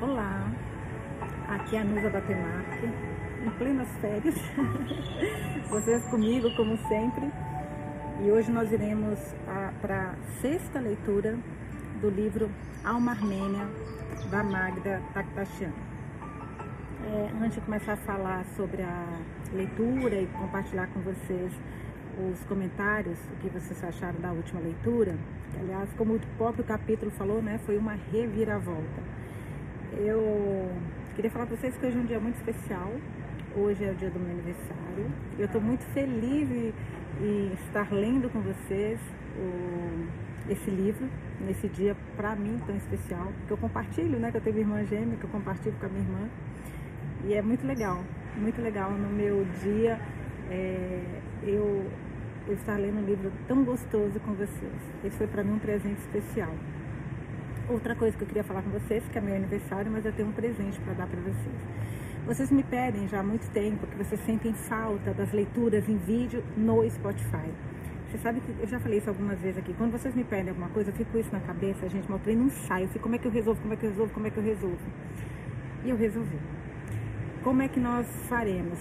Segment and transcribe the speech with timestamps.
[0.00, 0.48] Olá,
[1.48, 2.86] aqui é a Nusa Batemarque,
[3.44, 4.36] em plenas férias,
[5.68, 7.28] vocês comigo como sempre,
[8.22, 9.18] e hoje nós iremos
[9.82, 11.36] para a sexta leitura
[12.00, 12.48] do livro
[12.84, 13.66] Alma Armênia,
[14.30, 15.72] da Magda Takhtachian.
[17.04, 19.04] É, antes de começar a falar sobre a
[19.52, 21.52] leitura e compartilhar com vocês
[22.20, 25.16] os comentários, o que vocês acharam da última leitura,
[25.50, 29.18] que, aliás, como o próprio capítulo falou, né, foi uma reviravolta
[29.98, 30.70] eu
[31.16, 32.92] queria falar para vocês que hoje é um dia muito especial.
[33.56, 35.10] Hoje é o dia do meu aniversário.
[35.38, 36.72] Eu estou muito feliz em,
[37.20, 39.00] em, estar lendo com vocês
[39.36, 41.08] o, esse livro
[41.40, 44.30] nesse dia para mim tão especial, que eu compartilho, né?
[44.30, 46.28] Que eu tenho irmã gêmea, que eu compartilho com a minha irmã.
[47.24, 48.04] E é muito legal,
[48.36, 49.98] muito legal no meu dia
[50.50, 51.02] é,
[51.42, 51.84] eu,
[52.46, 54.72] eu estar lendo um livro tão gostoso com vocês.
[55.04, 56.54] Esse foi para mim um presente especial.
[57.70, 60.30] Outra coisa que eu queria falar com vocês, que é meu aniversário, mas eu tenho
[60.30, 61.54] um presente para dar para vocês.
[62.24, 66.42] Vocês me pedem já há muito tempo que vocês sentem falta das leituras em vídeo
[66.56, 67.52] no Spotify.
[68.10, 69.74] Você sabe que eu já falei isso algumas vezes aqui.
[69.74, 72.44] Quando vocês me pedem alguma coisa, eu fico com isso na cabeça, gente, meu treino
[72.44, 72.84] não sai.
[72.84, 74.38] Eu fico, como é que eu resolvo, como é que eu resolvo, como é que
[74.38, 74.90] eu resolvo?
[75.84, 76.38] E eu resolvi.
[77.44, 78.78] Como é que nós faremos?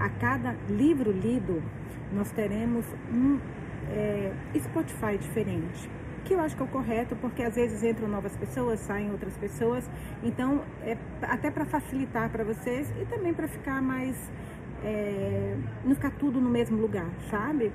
[0.00, 1.62] A cada livro lido,
[2.10, 3.38] nós teremos um
[3.90, 5.90] é, Spotify diferente
[6.24, 9.36] que eu acho que é o correto, porque às vezes entram novas pessoas, saem outras
[9.36, 9.88] pessoas,
[10.22, 14.16] então é até para facilitar para vocês e também para ficar mais
[14.82, 17.70] é, não ficar tudo no mesmo lugar, sabe?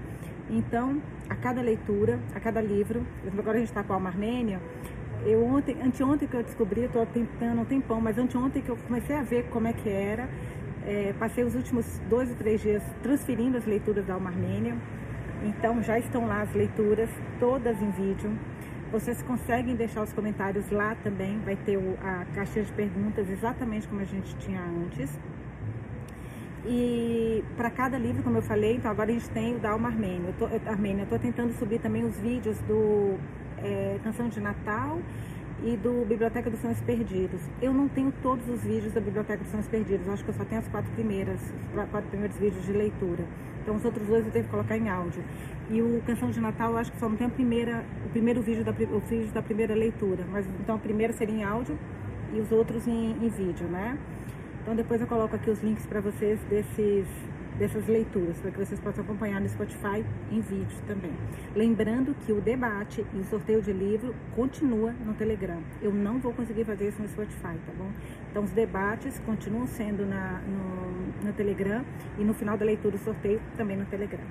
[0.50, 3.05] Então, a cada leitura, a cada livro,
[3.38, 4.59] agora a gente está com a Alma Armênia,
[5.25, 9.16] eu ontem, anteontem que eu descobri, estou tentando um tempão, mas anteontem que eu comecei
[9.16, 10.30] a ver como é que era,
[10.88, 14.75] é, passei os últimos dois ou três dias transferindo as leituras da Alma Armênia,
[15.43, 17.09] então já estão lá as leituras,
[17.39, 18.31] todas em vídeo.
[18.91, 24.01] Vocês conseguem deixar os comentários lá também, vai ter a caixa de perguntas exatamente como
[24.01, 25.19] a gente tinha antes.
[26.65, 29.87] E para cada livro, como eu falei, então agora a gente tem o da Alma
[29.87, 30.33] Armênia.
[30.39, 33.17] Eu estou tentando subir também os vídeos do
[33.64, 34.99] é, Canção de Natal
[35.64, 37.41] e do Biblioteca dos Sonhos Perdidos.
[37.61, 40.45] Eu não tenho todos os vídeos da Biblioteca dos Sonhos Perdidos, acho que eu só
[40.45, 43.23] tenho as quatro primeiras, os quatro primeiros vídeos de leitura.
[43.69, 45.23] Então os outros dois eu tenho que colocar em áudio.
[45.69, 48.41] E o Canção de Natal eu acho que só não tem a primeira, o primeiro
[48.41, 51.77] vídeo da, o vídeo da primeira leitura, mas então a primeira seria em áudio
[52.33, 53.95] e os outros em, em vídeo, né?
[54.63, 57.05] Então depois eu coloco aqui os links para vocês desses
[57.59, 61.11] dessas leituras, para que vocês possam acompanhar no Spotify em vídeo também.
[61.53, 65.61] Lembrando que o debate e o sorteio de livro continua no Telegram.
[65.81, 67.92] Eu não vou conseguir fazer isso no Spotify, tá bom?
[68.31, 71.83] Então os debates continuam sendo na, no, no Telegram
[72.17, 74.23] e no final da leitura o sorteio também no Telegram.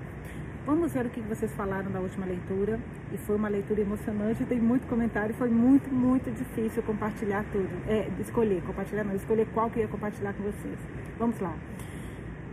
[0.64, 2.78] Vamos ver o que vocês falaram da última leitura.
[3.10, 7.70] E foi uma leitura emocionante, tem muito comentário, foi muito, muito difícil compartilhar tudo.
[7.88, 10.78] É, escolher, compartilhar não, escolher qual que ia compartilhar com vocês.
[11.18, 11.54] Vamos lá.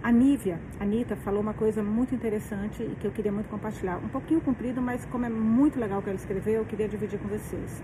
[0.06, 3.98] A Nívia, a Anitta, falou uma coisa muito interessante e que eu queria muito compartilhar.
[3.98, 7.18] Um pouquinho comprido, mas como é muito legal o que ela escreveu, eu queria dividir
[7.18, 7.82] com vocês.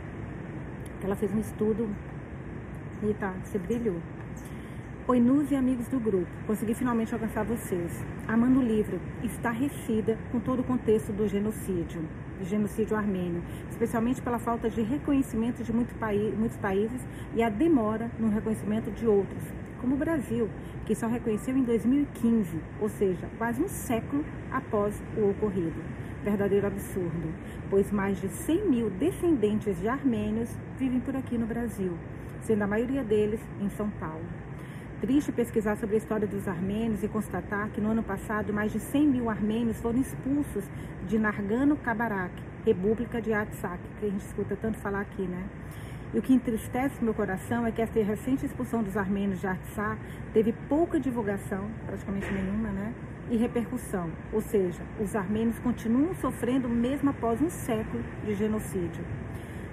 [1.04, 1.90] Ela fez um estudo
[3.20, 3.96] tá, você brilhou.
[5.08, 6.28] Oi, Nus e amigos do grupo.
[6.46, 7.92] Consegui finalmente alcançar vocês.
[8.28, 12.08] Amando o livro, estarrecida com todo o contexto do genocídio,
[12.38, 17.02] do genocídio armênio, especialmente pela falta de reconhecimento de muito paí muitos países
[17.34, 19.42] e a demora no reconhecimento de outros,
[19.82, 20.48] como o Brasil,
[20.86, 25.82] que só reconheceu em 2015, ou seja, quase um século após o ocorrido.
[26.24, 27.34] Verdadeiro absurdo,
[27.68, 31.98] pois mais de 100 mil descendentes de armênios vivem por aqui no Brasil,
[32.42, 34.24] sendo a maioria deles em São Paulo.
[35.02, 38.80] Triste pesquisar sobre a história dos armênios e constatar que no ano passado mais de
[38.80, 40.64] 100 mil armênios foram expulsos
[41.08, 42.32] de Nargano-Kabarak,
[42.64, 45.44] República de Artsakh, que a gente escuta tanto falar aqui, né?
[46.14, 49.98] E o que entristece meu coração é que essa recente expulsão dos armênios de Artsá
[50.34, 52.94] teve pouca divulgação, praticamente nenhuma, né?
[53.30, 54.10] E repercussão.
[54.34, 59.06] Ou seja, os armênios continuam sofrendo mesmo após um século de genocídio.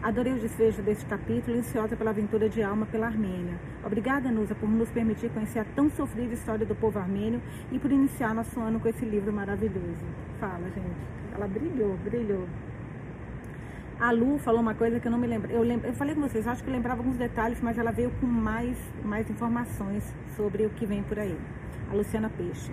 [0.01, 3.59] Adorei o desfecho deste capítulo ansiosa pela aventura de alma pela Armênia.
[3.85, 7.43] Obrigada, Nusa, por nos permitir conhecer a tão sofrida história do povo armênio
[7.73, 10.07] e por iniciar nosso ano com esse livro maravilhoso.
[10.39, 11.19] Fala, gente.
[11.35, 12.47] Ela brilhou, brilhou.
[14.01, 15.51] A Lu falou uma coisa que eu não me lembro.
[15.51, 18.13] Eu, lembro, eu falei com vocês, acho que eu lembrava alguns detalhes, mas ela veio
[18.21, 20.05] com mais, mais informações
[20.37, 21.37] sobre o que vem por aí.
[21.91, 22.71] A Luciana Peixe.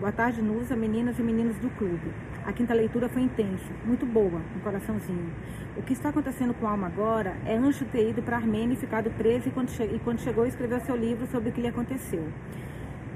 [0.00, 2.12] Boa tarde, Nusa, meninas e meninos do clube.
[2.44, 5.30] A quinta leitura foi intensa, muito boa, um coraçãozinho.
[5.76, 8.74] O que está acontecendo com a Alma agora é Anjo ter ido para a Armênia
[8.74, 11.68] e ficado preso e quando, e quando chegou escreveu seu livro sobre o que lhe
[11.68, 12.26] aconteceu.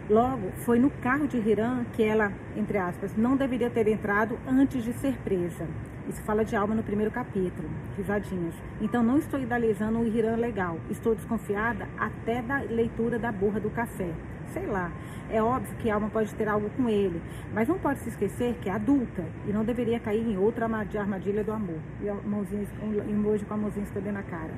[0.08, 4.84] Logo, foi no carro de Hiram que ela, entre aspas, não deveria ter entrado antes
[4.84, 5.66] de ser presa.
[6.10, 8.56] Isso fala de alma no primeiro capítulo, risadinhas.
[8.80, 10.76] Então não estou idealizando um Irã legal.
[10.90, 14.10] Estou desconfiada até da leitura da borra do café.
[14.52, 14.90] Sei lá.
[15.30, 17.22] É óbvio que a alma pode ter algo com ele,
[17.54, 21.44] mas não pode se esquecer que é adulta e não deveria cair em outra armadilha
[21.44, 21.78] do amor.
[22.02, 24.50] E a mãozinha, um emoji com a mãozinha escondendo a cara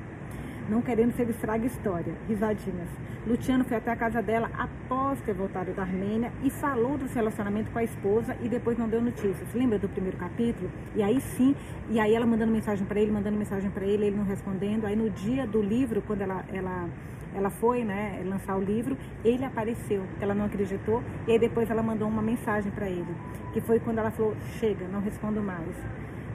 [0.69, 2.13] não querendo que ele estrague a história.
[2.27, 2.89] Risadinhas.
[3.25, 7.71] Luciano foi até a casa dela após ter voltado da Armênia e falou do relacionamento
[7.71, 9.53] com a esposa e depois não deu notícias.
[9.53, 10.69] Lembra do primeiro capítulo?
[10.93, 11.55] E aí sim,
[11.89, 14.85] e aí ela mandando mensagem para ele, mandando mensagem para ele, ele não respondendo.
[14.85, 16.89] Aí no dia do livro, quando ela, ela,
[17.33, 20.03] ela foi né, lançar o livro, ele apareceu.
[20.19, 23.15] Ela não acreditou e aí depois ela mandou uma mensagem para ele,
[23.53, 25.77] que foi quando ela falou: chega, não respondo mais.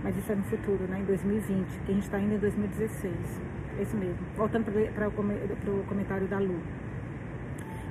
[0.02, 3.12] Mas isso é no futuro, né, em 2020, que a gente está indo em 2016.
[3.80, 4.18] Isso mesmo.
[4.36, 4.64] Voltando
[4.94, 6.60] para o comentário da Lu.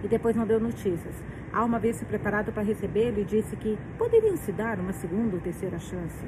[0.03, 1.15] E depois não deu notícias.
[1.51, 5.35] Há uma vez se preparado para recebê-lo e disse que poderiam se dar uma segunda
[5.35, 6.25] ou terceira chance.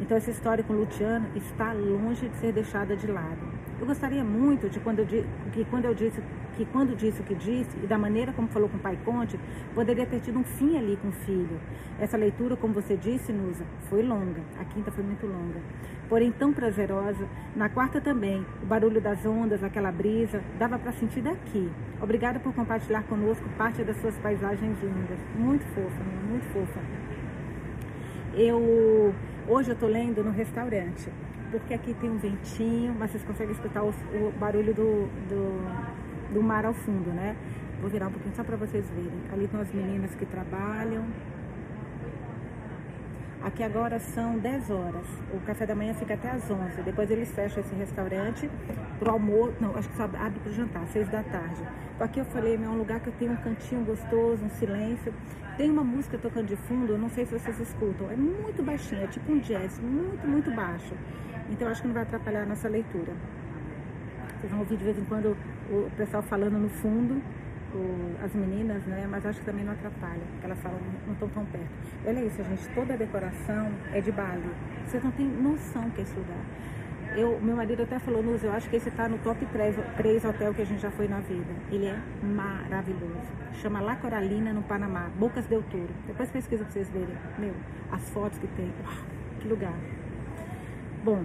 [0.00, 3.40] Então essa história com Luciano está longe de ser deixada de lado.
[3.80, 5.06] Eu gostaria muito de quando eu,
[5.52, 6.20] que quando eu disse
[6.56, 9.38] que quando disse o que disse e da maneira como falou com o pai Conte,
[9.72, 11.60] poderia ter tido um fim ali com o filho.
[12.00, 14.40] Essa leitura, como você disse, Nusa, foi longa.
[14.58, 15.60] A quinta foi muito longa.
[16.08, 17.28] Porém tão prazerosa.
[17.54, 21.70] Na quarta também, o barulho das ondas, aquela brisa, dava para sentir daqui.
[22.02, 25.20] Obrigada por compartilhar conosco parte das suas paisagens lindas.
[25.36, 26.80] Muito fofa, muito fofa.
[28.34, 29.14] Eu
[29.46, 31.08] hoje eu estou lendo no restaurante
[31.50, 36.42] porque aqui tem um ventinho, mas vocês conseguem escutar o, o barulho do, do, do,
[36.42, 37.36] mar ao fundo, né?
[37.80, 39.20] Vou virar um pouquinho só para vocês verem.
[39.32, 41.04] Ali estão as meninas que trabalham.
[43.42, 45.06] Aqui agora são 10 horas.
[45.32, 46.82] O café da manhã fica até às 11.
[46.82, 48.50] Depois eles fecham esse restaurante
[48.98, 49.54] pro almoço.
[49.60, 51.62] Não, acho que só abre pro jantar, 6 da tarde.
[52.00, 55.14] Aqui eu falei, é um lugar que tenho um cantinho gostoso, um silêncio.
[55.56, 58.10] Tem uma música tocando de fundo, não sei se vocês escutam.
[58.10, 60.94] É muito baixinho, é tipo um jazz, muito, muito baixo.
[61.50, 63.12] Então acho que não vai atrapalhar a nossa leitura.
[64.38, 65.36] Vocês vão ouvir de vez em quando
[65.70, 67.20] o pessoal falando no fundo,
[68.24, 69.06] as meninas, né?
[69.10, 71.68] Mas acho que também não atrapalha, porque elas falam, não estão tão perto.
[72.06, 74.50] Olha isso, gente, toda a decoração é de Bali.
[74.86, 76.38] Vocês não têm noção que é esse lugar.
[77.16, 80.24] Eu, meu marido até falou, Nuz, eu acho que esse está no top 3, 3
[80.24, 81.52] hotel que a gente já foi na vida.
[81.70, 83.32] Ele é maravilhoso.
[83.54, 85.88] Chama La Coralina, no Panamá, Bocas del Toro.
[86.06, 87.16] Depois pesquisa para vocês verem.
[87.38, 87.54] Meu,
[87.90, 88.72] as fotos que tem.
[88.84, 88.94] Uau,
[89.40, 89.74] que lugar.
[91.08, 91.24] Bom,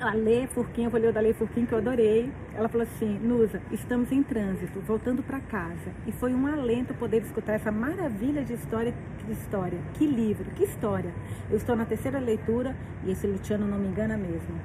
[0.00, 2.32] a Lê Furquim, eu vou ler o da Lê Furquim que eu adorei.
[2.54, 5.90] Ela falou assim, Nusa, estamos em trânsito, voltando para casa.
[6.06, 8.94] E foi um alento poder escutar essa maravilha de história,
[9.26, 9.78] de história.
[9.92, 11.12] Que livro, que história.
[11.50, 14.58] Eu estou na terceira leitura e esse Luciano não me engana mesmo.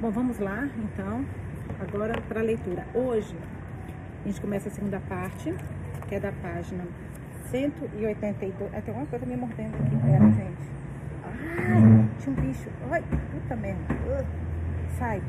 [0.00, 1.26] Bom, vamos lá, então,
[1.80, 2.86] agora para a leitura.
[2.94, 3.34] Hoje,
[4.22, 5.52] a gente começa a segunda parte,
[6.08, 6.84] que é da página
[7.50, 8.72] 182.
[8.72, 10.81] Ah, tem uma coisa me mordendo aqui, pera, gente.
[11.42, 12.68] Ai, tinha um bicho.
[12.90, 13.02] Ai,
[13.32, 14.26] puta merda.
[14.98, 15.22] Sai.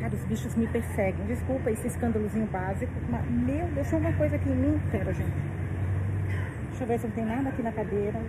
[0.00, 1.26] Cara, os bichos me perseguem.
[1.26, 2.92] Desculpa esse escândalozinho básico.
[3.08, 4.80] Mas, meu, deixou uma coisa aqui em mim.
[4.90, 5.32] Pera, gente.
[6.68, 8.20] Deixa eu ver se não tem nada aqui na cadeira.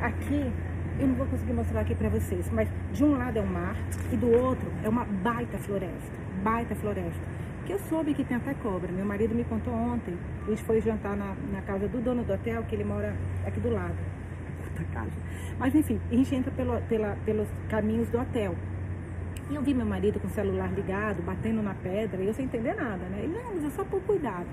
[0.00, 0.52] Aqui,
[0.98, 3.76] eu não vou conseguir mostrar aqui pra vocês, mas de um lado é o mar
[4.12, 6.18] e do outro é uma baita floresta.
[6.42, 7.22] Baita floresta.
[7.64, 8.90] Que eu soube que tem até cobra.
[8.90, 10.16] Meu marido me contou ontem.
[10.46, 13.14] A gente foi jantar na, na casa do dono do hotel, que ele mora
[13.46, 13.94] aqui do lado.
[14.78, 15.10] Puta casa.
[15.58, 18.54] Mas enfim, a gente entra pelo, pela, pelos caminhos do hotel.
[19.50, 22.44] E eu vi meu marido com o celular ligado, batendo na pedra, e eu sem
[22.44, 23.20] entender nada, né?
[23.22, 24.46] Ele, não, mas é só por cuidado.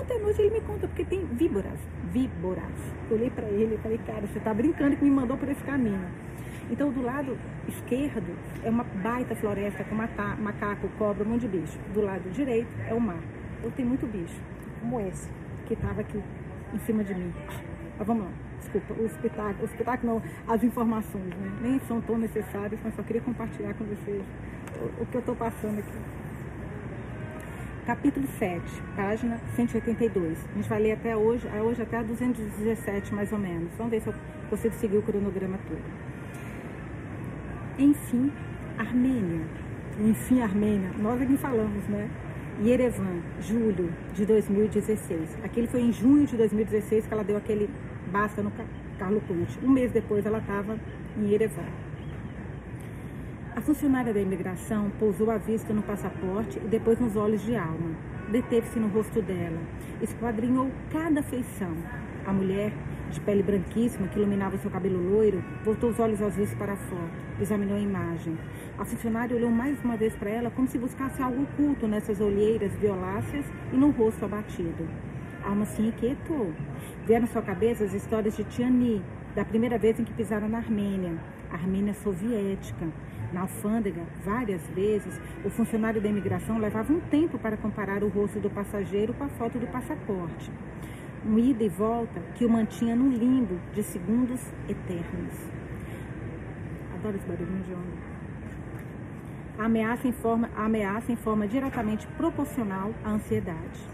[0.00, 1.78] Ontem à noite ele me conta, porque tem víboras,
[2.10, 2.64] víboras.
[3.10, 5.62] Eu olhei para ele e falei, cara, você tá brincando que me mandou por esse
[5.62, 6.00] caminho.
[6.70, 7.36] Então, do lado
[7.68, 11.78] esquerdo é uma baita floresta com macaco, cobra, um monte de bicho.
[11.92, 13.20] Do lado direito é o mar.
[13.62, 14.40] Eu tenho muito bicho,
[14.80, 15.28] como esse,
[15.66, 16.20] que estava aqui
[16.72, 17.32] em cima de mim.
[17.98, 21.52] Mas vamos lá desculpa, o espetáculo, o espetáculo não, as informações, né?
[21.62, 24.22] nem são tão necessárias, mas só queria compartilhar com vocês
[24.80, 26.24] o, o que eu estou passando aqui.
[27.86, 28.62] Capítulo 7,
[28.96, 30.38] página 182.
[30.38, 33.70] A gente vai ler até hoje, hoje até a 217 mais ou menos.
[33.76, 34.14] Vamos ver se eu
[34.48, 35.82] consigo seguir o cronograma todo.
[37.78, 38.32] Enfim,
[38.78, 39.44] Armênia.
[40.00, 40.92] Enfim, Armênia.
[40.98, 42.08] Nós aqui falamos, né?
[42.62, 45.38] Yerevan, julho de 2016.
[45.44, 47.68] Aquele foi em junho de 2016 que ela deu aquele
[48.14, 48.52] basta no
[48.96, 49.58] Carlo Conte.
[49.60, 50.78] Um mês depois ela estava
[51.18, 51.66] em Yerevan.
[53.56, 57.90] A funcionária da imigração pousou a vista no passaporte e depois nos olhos de Alma.
[58.30, 59.58] Deteve-se no rosto dela,
[60.00, 61.74] esquadrinhou cada feição.
[62.24, 62.72] A mulher,
[63.10, 67.18] de pele branquíssima que iluminava seu cabelo loiro, voltou os olhos azuis para a foto,
[67.40, 68.38] examinou a imagem.
[68.78, 72.72] A funcionária olhou mais uma vez para ela como se buscasse algo oculto nessas olheiras
[72.76, 74.88] violáceas e no rosto abatido.
[75.44, 76.52] Alma se inquietou.
[77.06, 79.02] Vieram à sua cabeça as histórias de Tiani,
[79.34, 81.12] da primeira vez em que pisaram na Armênia.
[81.50, 82.86] Armênia soviética.
[83.32, 88.40] Na alfândega, várias vezes, o funcionário da imigração levava um tempo para comparar o rosto
[88.40, 90.50] do passageiro com a foto do passaporte.
[91.26, 95.34] Um ida e volta que o mantinha num limbo de segundos eternos.
[96.94, 98.14] Adoro esse barulhinho de onda.
[99.58, 103.93] A ameaça, em forma, a ameaça em forma diretamente proporcional à ansiedade.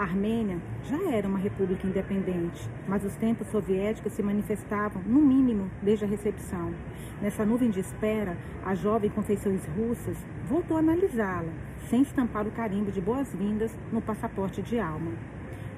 [0.00, 5.70] A Armênia já era uma república independente, mas os tempos soviéticos se manifestavam, no mínimo,
[5.82, 6.72] desde a recepção.
[7.20, 10.16] Nessa nuvem de espera, a jovem com feições russas
[10.48, 11.52] voltou a analisá-la,
[11.90, 15.12] sem estampar o carimbo de boas-vindas no passaporte de alma.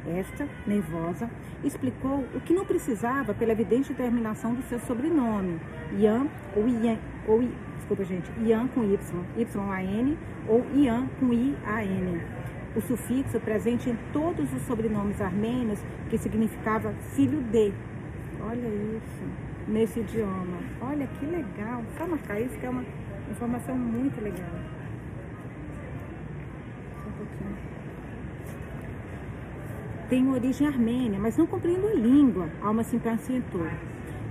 [0.07, 1.29] Esta, nervosa,
[1.65, 5.59] explicou o que não precisava pela evidente terminação do seu sobrenome,
[5.99, 7.43] Ian ou Ian, ou
[7.77, 8.97] desculpa gente, Ian com Y,
[9.37, 12.21] Y-A-N ou Ian com I-A-N.
[12.75, 17.73] O sufixo presente em todos os sobrenomes armênios que significava filho de.
[18.41, 19.25] Olha isso,
[19.69, 20.59] nesse idioma.
[20.81, 21.83] Olha que legal.
[21.99, 22.85] Só marcar isso que é uma
[23.31, 24.49] informação muito legal.
[30.09, 32.49] Tenho origem armênia, mas não compreendo a língua.
[32.63, 33.67] Alma se impacientou.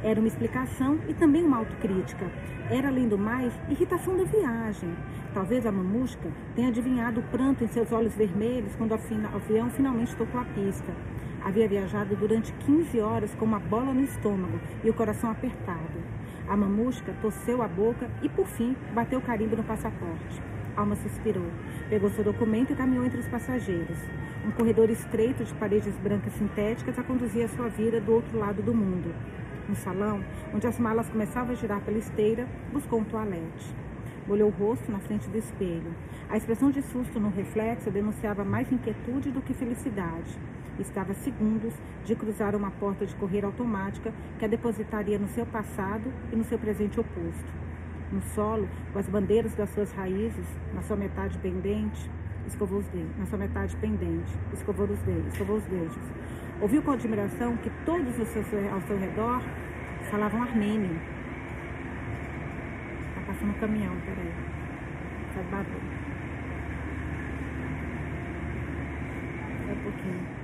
[0.03, 2.25] Era uma explicação e também uma autocrítica.
[2.71, 4.95] Era, além do mais, irritação da viagem.
[5.31, 10.15] Talvez a mamusca tenha adivinhado o pranto em seus olhos vermelhos quando o avião finalmente
[10.15, 10.91] tocou a pista.
[11.43, 16.01] Havia viajado durante 15 horas com uma bola no estômago e o coração apertado.
[16.47, 20.41] A mamusca torceu a boca e, por fim, bateu o carimbo no passaporte.
[20.75, 21.47] Alma suspirou,
[21.89, 23.97] pegou seu documento e caminhou entre os passageiros.
[24.45, 28.63] Um corredor estreito de paredes brancas sintéticas a conduzia à sua vida do outro lado
[28.63, 29.13] do mundo.
[29.71, 30.21] No salão,
[30.53, 33.73] onde as malas começavam a girar pela esteira, buscou um toalete.
[34.27, 35.95] Molhou o rosto na frente do espelho.
[36.29, 40.37] A expressão de susto no reflexo denunciava mais inquietude do que felicidade.
[40.77, 41.73] Estava segundos
[42.03, 46.43] de cruzar uma porta de correio automática que a depositaria no seu passado e no
[46.43, 47.53] seu presente oposto.
[48.11, 52.11] No solo, com as bandeiras das suas raízes, na sua metade pendente,
[52.45, 55.97] escovou os dedos, na sua metade pendente, escovou os dedos, escovou os dedos.
[56.61, 59.41] Ouviu com admiração que todos ao seu, ao seu redor
[60.11, 60.95] falavam armênio.
[63.15, 64.31] Tá passando um caminhão, peraí.
[65.33, 66.01] Faz barulho.
[69.65, 70.41] Só um pouquinho.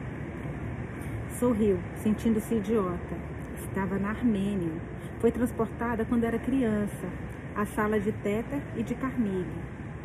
[1.38, 3.16] Sorriu, sentindo-se idiota.
[3.60, 4.74] Estava na Armênia.
[5.20, 7.08] Foi transportada quando era criança,
[7.56, 9.46] à sala de Téter e de Carmig.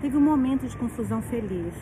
[0.03, 1.75] Teve um momento de confusão feliz.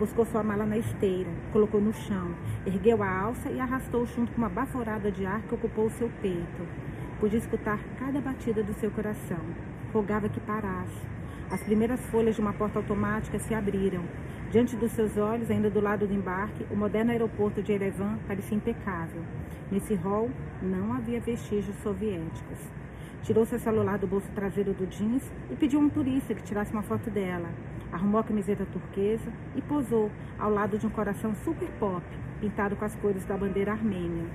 [0.00, 4.38] Buscou sua mala na esteira, colocou no chão, ergueu a alça e arrastou junto com
[4.38, 6.66] uma baforada de ar que ocupou o seu peito.
[7.20, 9.36] Podia escutar cada batida do seu coração.
[9.92, 11.06] Rogava que parasse.
[11.50, 14.02] As primeiras folhas de uma porta automática se abriram.
[14.50, 18.56] Diante dos seus olhos, ainda do lado do embarque, o moderno aeroporto de Erevan parecia
[18.56, 19.22] impecável.
[19.70, 20.30] Nesse hall,
[20.62, 22.58] não havia vestígios soviéticos.
[23.22, 26.72] Tirou seu celular do bolso traseiro do jeans e pediu a um turista que tirasse
[26.72, 27.50] uma foto dela.
[27.92, 32.04] Arrumou a camiseta turquesa e posou ao lado de um coração super pop,
[32.40, 34.26] pintado com as cores da bandeira armênia.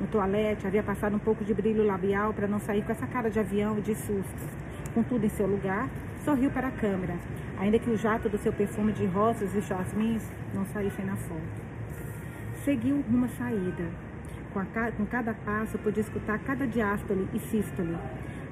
[0.00, 3.30] No toalete havia passado um pouco de brilho labial para não sair com essa cara
[3.30, 4.48] de avião e de susto.
[4.94, 5.88] Com tudo em seu lugar,
[6.24, 7.14] sorriu para a câmera,
[7.58, 10.22] ainda que o jato do seu perfume de rosas e jasmins
[10.54, 11.70] não saíssem na foto.
[12.64, 13.84] Seguiu uma saída.
[14.52, 17.96] Com, a, com cada passo, podia escutar cada diástole e sístole.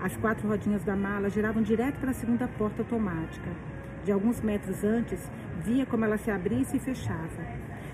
[0.00, 3.50] As quatro rodinhas da mala giravam direto para a segunda porta automática.
[4.08, 5.20] De alguns metros antes,
[5.62, 7.44] via como ela se abria e se fechava.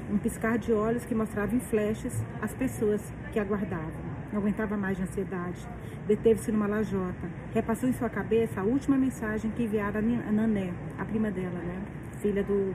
[0.08, 3.02] Um piscar de olhos que mostrava em flashes as pessoas
[3.32, 3.90] que aguardavam.
[4.32, 5.66] Não aguentava mais de ansiedade.
[6.06, 7.28] Deteve-se numa lajota.
[7.52, 11.82] Repassou em sua cabeça a última mensagem que enviara a Nané, a prima dela, né?
[12.22, 12.72] Filha do.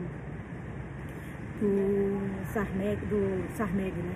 [1.61, 2.19] do
[3.09, 4.15] do Sarneg, né?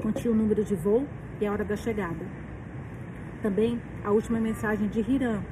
[0.00, 1.08] Continha o número de voo
[1.40, 2.24] e a hora da chegada.
[3.42, 5.42] Também a última mensagem de Hiram,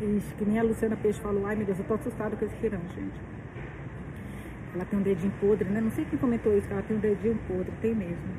[0.00, 2.54] isso, que nem a Luciana Peixe falou, ai meu Deus, eu tô assustada com esse
[2.56, 3.20] firão, gente.
[4.74, 5.80] Ela tem um dedinho podre, né?
[5.80, 8.34] Não sei quem comentou isso, que ela tem um dedinho podre, tem mesmo.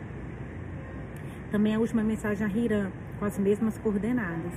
[1.49, 4.53] Também a última mensagem a Hiram, com as mesmas coordenadas.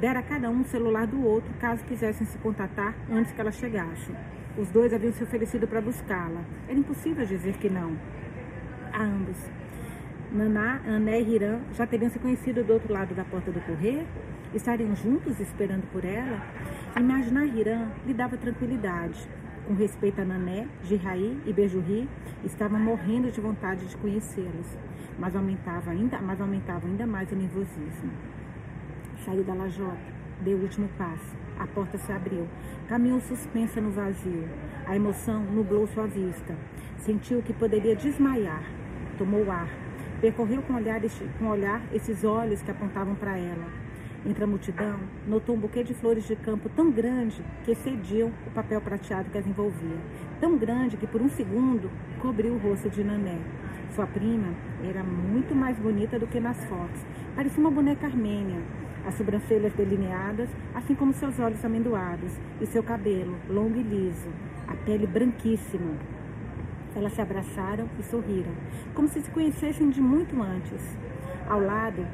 [0.00, 3.52] Dera a cada um o celular do outro, caso quisessem se contatar antes que ela
[3.52, 4.10] chegasse.
[4.56, 6.42] Os dois haviam se oferecido para buscá-la.
[6.68, 7.96] Era impossível dizer que não.
[8.92, 9.36] A ambos.
[10.32, 14.06] Naná, Ané e Hiram já teriam se conhecido do outro lado da porta do correio?
[14.54, 16.42] Estariam juntos esperando por ela?
[16.94, 19.26] Imaginar Hiram lhe dava tranquilidade.
[19.66, 22.06] Com respeito a Nané, Jirraí e Bejurri,
[22.44, 24.76] estavam morrendo de vontade de conhecê-los,
[25.18, 28.12] mas aumentava ainda, mas aumentava ainda mais o nervosismo.
[29.24, 29.96] Saiu da lajota,
[30.42, 31.34] deu o último passo.
[31.58, 32.46] A porta se abriu.
[32.88, 34.46] Caminhou suspensa no vazio.
[34.86, 36.54] A emoção nublou sua vista.
[36.98, 38.64] Sentiu que poderia desmaiar.
[39.16, 39.68] Tomou ar.
[40.20, 41.00] Percorreu com olhar,
[41.38, 43.81] com olhar esses olhos que apontavam para ela.
[44.24, 48.50] Entre a multidão, notou um buquê de flores de campo tão grande que excediam o
[48.50, 49.96] papel prateado que as envolvia.
[50.40, 53.38] Tão grande que, por um segundo, cobriu o rosto de Nané.
[53.90, 54.54] Sua prima
[54.88, 57.00] era muito mais bonita do que nas fotos.
[57.34, 58.60] Parecia uma boneca armênia,
[59.04, 64.28] as sobrancelhas delineadas, assim como seus olhos amendoados, e seu cabelo longo e liso,
[64.68, 65.94] a pele branquíssima.
[66.94, 68.52] Elas se abraçaram e sorriram,
[68.94, 70.96] como se se conhecessem de muito antes.
[71.48, 72.06] Ao lado,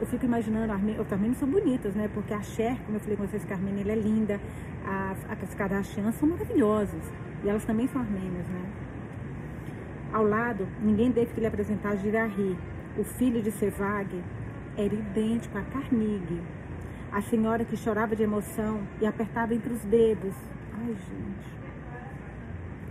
[0.00, 2.08] eu fico imaginando, as armênias são bonitas, né?
[2.12, 4.40] Porque a Cher, como eu falei com vocês, Armênia ela é linda,
[4.84, 8.64] as, as são maravilhosas, e elas também são armênias, né?
[10.12, 12.56] Ao lado, ninguém teve que lhe apresentar Girarri,
[12.96, 14.22] o filho de Sevag,
[14.76, 16.42] era idêntico a Carnegie,
[17.12, 20.34] a senhora que chorava de emoção e apertava entre os dedos.
[20.72, 21.54] Ai, gente.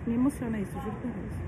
[0.08, 1.43] Me emociona isso, juro por Deus.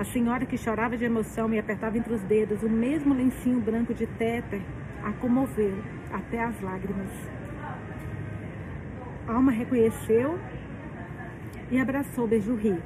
[0.00, 3.92] A senhora que chorava de emoção e apertava entre os dedos o mesmo lencinho branco
[3.92, 4.62] de téter
[5.04, 5.76] a comoveu
[6.10, 7.10] até as lágrimas.
[9.28, 10.38] Alma reconheceu
[11.70, 12.82] e abraçou Bejurri.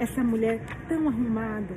[0.00, 1.76] Essa mulher tão arrumada,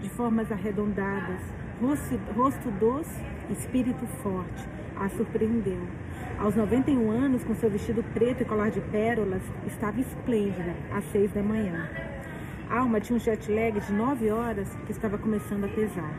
[0.00, 1.40] de formas arredondadas,
[1.80, 4.68] rosto, rosto doce, espírito forte,
[5.00, 5.82] a surpreendeu.
[6.38, 11.32] Aos 91 anos, com seu vestido preto e colar de pérolas, estava esplêndida, às seis
[11.32, 12.11] da manhã.
[12.72, 16.10] Alma tinha um jet lag de nove horas que estava começando a pesar,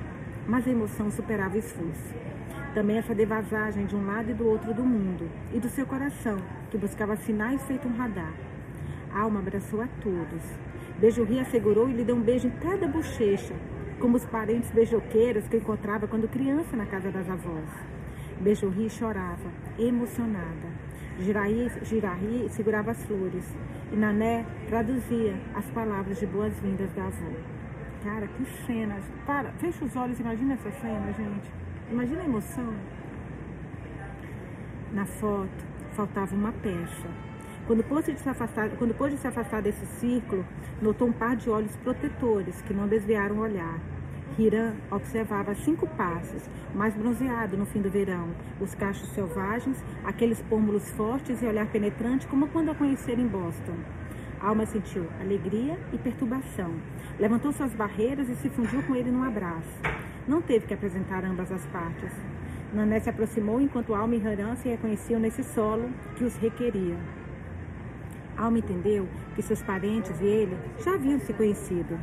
[0.48, 2.14] mas a emoção superava o esforço.
[2.76, 6.38] Também essa devasagem de um lado e do outro do mundo, e do seu coração,
[6.70, 8.32] que buscava sinais feito um radar.
[9.12, 10.44] Alma abraçou a todos.
[11.00, 13.56] Beijo Ria assegurou e lhe deu um beijo em cada bochecha,
[14.00, 17.70] como os parentes beijoqueiros que encontrava quando criança na casa das avós.
[18.40, 20.68] Beijorri chorava, emocionada.
[21.20, 23.46] Giraí, Giraí segurava as flores
[23.92, 27.32] e Nané traduzia as palavras de boas-vindas da avó.
[28.04, 28.98] Cara, que cena!
[29.26, 31.52] Para, fecha os olhos, imagina essa cena, gente.
[31.92, 32.74] Imagina a emoção.
[34.92, 37.08] Na foto, faltava uma peça.
[37.68, 40.44] Quando pôde, se afastar, quando pôde se afastar desse círculo,
[40.82, 43.80] notou um par de olhos protetores que não desviaram o olhar.
[44.38, 46.42] Hiram observava cinco passos,
[46.74, 52.26] mais bronzeado no fim do verão, os cachos selvagens, aqueles pômulos fortes e olhar penetrante
[52.26, 53.76] como quando a conheceram em Boston.
[54.42, 56.74] Alma sentiu alegria e perturbação.
[57.20, 59.80] Levantou suas barreiras e se fundiu com ele num abraço.
[60.28, 62.12] Não teve que apresentar ambas as partes.
[62.74, 66.98] Nané se aproximou enquanto Alma e Hiram se reconheciam nesse solo que os requeria.
[68.38, 72.00] Alma entendeu que seus parentes e ele já haviam se conhecido.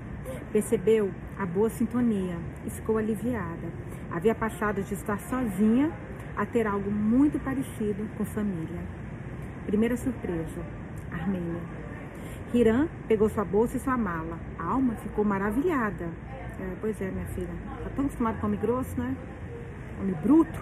[0.53, 3.69] Percebeu a boa sintonia e ficou aliviada.
[4.11, 5.93] Havia passado de estar sozinha
[6.37, 8.81] a ter algo muito parecido com família.
[9.67, 10.61] Primeira surpresa,
[11.11, 11.61] Armênia.
[12.53, 14.39] Hiram pegou sua bolsa e sua mala.
[14.59, 16.09] A alma ficou maravilhada.
[16.59, 17.49] É, pois é, minha filha.
[17.79, 19.17] Está tão acostumada com homem grosso, né?
[20.01, 20.61] Homem bruto.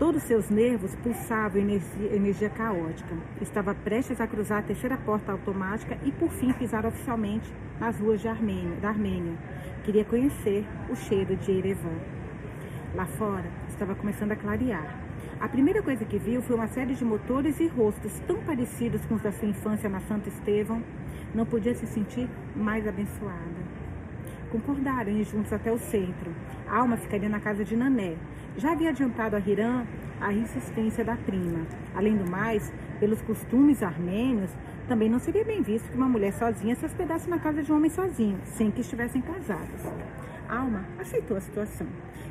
[0.00, 3.14] Todos seus nervos pulsavam energia, energia caótica.
[3.38, 8.24] Estava prestes a cruzar a terceira porta automática e, por fim, pisar oficialmente nas ruas
[8.24, 9.34] Armênia, da Armênia.
[9.84, 11.98] Queria conhecer o cheiro de Erevan.
[12.94, 14.98] Lá fora, estava começando a clarear.
[15.38, 19.16] A primeira coisa que viu foi uma série de motores e rostos tão parecidos com
[19.16, 20.82] os da sua infância na Santo Estevão.
[21.34, 23.60] Não podia se sentir mais abençoada.
[24.50, 26.32] Concordaram ir juntos até o centro.
[26.66, 28.16] A alma ficaria na casa de Nané,
[28.56, 29.86] já havia adiantado a Hiram
[30.20, 31.66] a insistência da prima.
[31.94, 34.50] Além do mais, pelos costumes armênios,
[34.86, 37.76] também não seria bem visto que uma mulher sozinha se hospedasse na casa de um
[37.76, 39.82] homem sozinho, sem que estivessem casados.
[40.48, 41.86] Alma aceitou a situação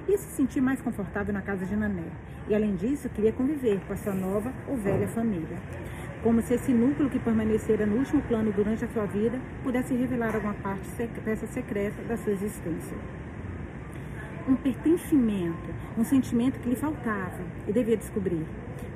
[0.07, 2.03] e se sentir mais confortável na casa de Nané.
[2.47, 5.57] E além disso, queria conviver com a sua nova ou velha família.
[6.21, 10.35] Como se esse núcleo que permanecera no último plano durante a sua vida pudesse revelar
[10.35, 10.89] alguma parte
[11.23, 12.97] peça secreta da sua existência
[14.49, 18.43] um pertencimento, um sentimento que lhe faltava e devia descobrir,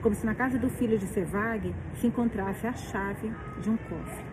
[0.01, 4.25] como se na casa do filho de Sevag se encontrasse a chave de um cofre.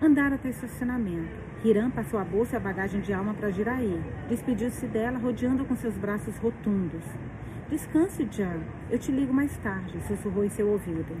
[0.00, 1.48] Andaram até o estacionamento.
[1.62, 4.00] Hiram passou a bolsa e a bagagem de alma para Jiraí.
[4.28, 7.02] Despediu-se dela, rodeando com seus braços rotundos.
[7.68, 8.60] Descanse, Jan.
[8.88, 11.14] Eu te ligo mais tarde, sussurrou em seu ouvido.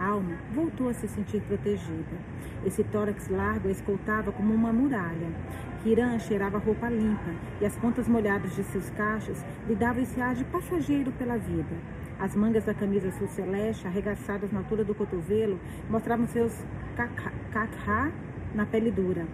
[0.00, 2.16] Alma voltou a se sentir protegida.
[2.64, 5.28] Esse tórax largo a escoltava como uma muralha.
[5.82, 10.34] Kiran cheirava roupa limpa e as pontas molhadas de seus cachos lhe davam esse ar
[10.34, 11.76] de passageiro pela vida.
[12.18, 15.58] As mangas da camisa azul celeste, arregaçadas na altura do cotovelo,
[15.88, 16.52] mostravam seus
[17.52, 18.10] cakhá
[18.54, 19.26] na pele dura.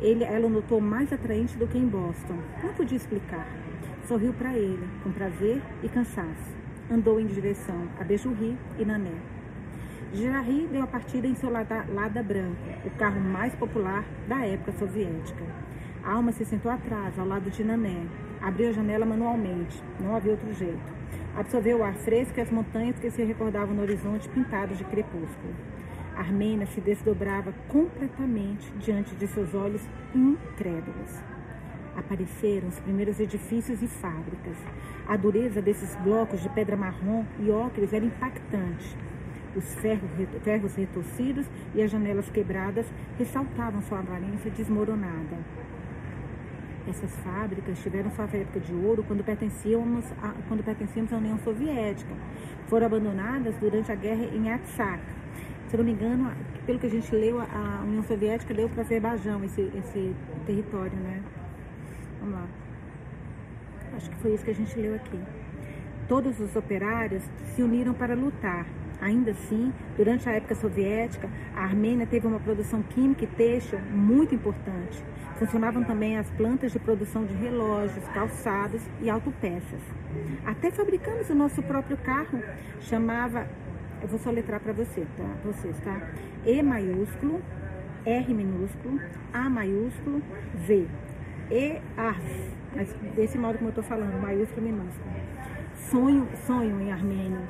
[0.00, 2.38] Ele, ela o notou mais atraente do que em Boston.
[2.62, 3.46] Não podia explicar.
[4.06, 6.56] Sorriu para ele, com prazer e cansaço.
[6.90, 9.37] Andou em direção a Bejurri e Nané.
[10.14, 14.72] Jarry deu a partida em seu Lada, Lada Branco, o carro mais popular da época
[14.72, 15.44] soviética.
[16.02, 18.06] Alma se sentou atrás, ao lado de Nané.
[18.40, 20.80] Abriu a janela manualmente, não havia outro jeito.
[21.36, 25.54] Absorveu o ar fresco e as montanhas que se recordavam no horizonte pintados de crepúsculo.
[26.16, 31.22] Armênia se desdobrava completamente diante de seus olhos incrédulos.
[31.94, 34.56] Apareceram os primeiros edifícios e fábricas.
[35.06, 38.96] A dureza desses blocos de pedra marrom e ocres era impactante.
[39.56, 40.10] Os ferros,
[40.42, 42.86] ferros retorcidos e as janelas quebradas
[43.18, 45.38] ressaltavam sua aparência desmoronada.
[46.88, 52.14] Essas fábricas tiveram sua época de ouro quando pertencíamos, a, quando pertencíamos à União Soviética.
[52.66, 55.02] Foram abandonadas durante a guerra em Artsakh.
[55.68, 56.32] Se não me engano,
[56.64, 60.14] pelo que a gente leu, a União Soviética deu para Azerbaijão esse, esse
[60.46, 61.22] território, né?
[62.20, 62.46] Vamos lá.
[63.94, 65.18] Acho que foi isso que a gente leu aqui.
[66.08, 67.22] Todos os operários
[67.54, 68.64] se uniram para lutar.
[69.00, 74.34] Ainda assim, durante a época soviética, a Armênia teve uma produção química e têxtil muito
[74.34, 75.02] importante.
[75.38, 79.80] Funcionavam também as plantas de produção de relógios, calçados e autopeças.
[80.44, 82.42] Até fabricamos o nosso próprio carro,
[82.80, 83.46] chamava,
[84.02, 85.24] eu vou soletrar para você, tá?
[85.44, 86.00] vocês, tá?
[86.44, 87.40] E maiúsculo,
[88.04, 89.00] R minúsculo,
[89.32, 90.20] A maiúsculo,
[90.66, 90.88] V.
[91.50, 92.16] E A,
[92.74, 95.10] mas desse modo como eu estou falando, maiúsculo e minúsculo.
[95.90, 97.40] Sonho, sonho em armênio.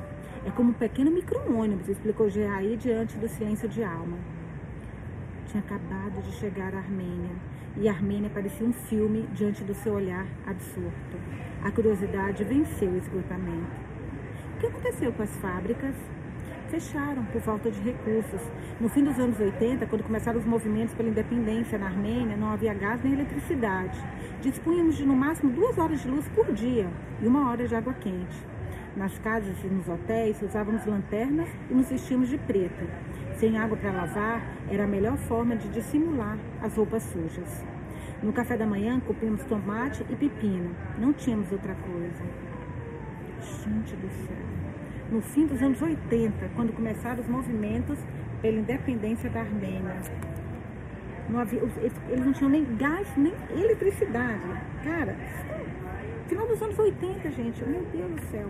[0.45, 4.17] É como um pequeno micro-ônibus, explicou Geaí diante do silêncio de alma.
[5.47, 7.35] Tinha acabado de chegar à Armênia
[7.75, 11.17] e a Armênia parecia um filme diante do seu olhar absorto.
[11.61, 13.89] A curiosidade venceu o esgotamento.
[14.55, 15.95] O que aconteceu com as fábricas?
[16.69, 18.41] Fecharam por falta de recursos.
[18.79, 22.73] No fim dos anos 80, quando começaram os movimentos pela independência na Armênia, não havia
[22.73, 23.99] gás nem eletricidade.
[24.41, 26.87] Dispunhamos de no máximo duas horas de luz por dia
[27.21, 28.58] e uma hora de água quente.
[28.99, 32.85] Nas casas e nos hotéis usávamos lanternas e nos vestíamos de preto.
[33.37, 37.63] Sem água para lavar, era a melhor forma de dissimular as roupas sujas.
[38.21, 40.75] No café da manhã, comíamos tomate e pepino.
[40.97, 42.23] Não tínhamos outra coisa.
[43.63, 44.35] Gente do céu.
[45.09, 47.97] No fim dos anos 80, quando começaram os movimentos
[48.41, 49.95] pela independência da Armênia,
[51.29, 51.61] não havia,
[52.09, 54.43] eles não tinham nem gás, nem eletricidade.
[54.83, 55.15] Cara,
[56.27, 57.63] final dos anos 80, gente.
[57.63, 58.49] Meu Deus do céu.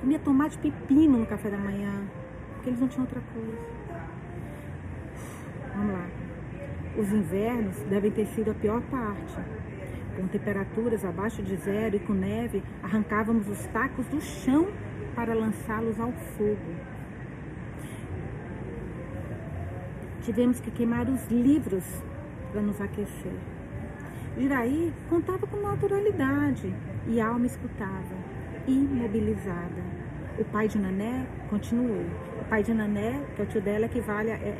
[0.00, 2.08] Comia tomate pepino no café da manhã
[2.54, 3.58] porque eles não tinham outra coisa.
[5.74, 6.06] Vamos lá.
[6.96, 9.36] Os invernos devem ter sido a pior parte.
[10.16, 14.66] Com temperaturas abaixo de zero e com neve, arrancávamos os tacos do chão
[15.14, 16.74] para lançá-los ao fogo.
[20.22, 21.84] Tivemos que queimar os livros
[22.50, 23.38] para nos aquecer.
[24.36, 26.74] Iraí contava com naturalidade
[27.06, 28.16] e alma escutava,
[28.66, 29.87] imobilizada.
[30.38, 32.04] O pai de Nané continuou
[32.48, 34.56] pai de Nané, que é o tio dela, equivale a, é,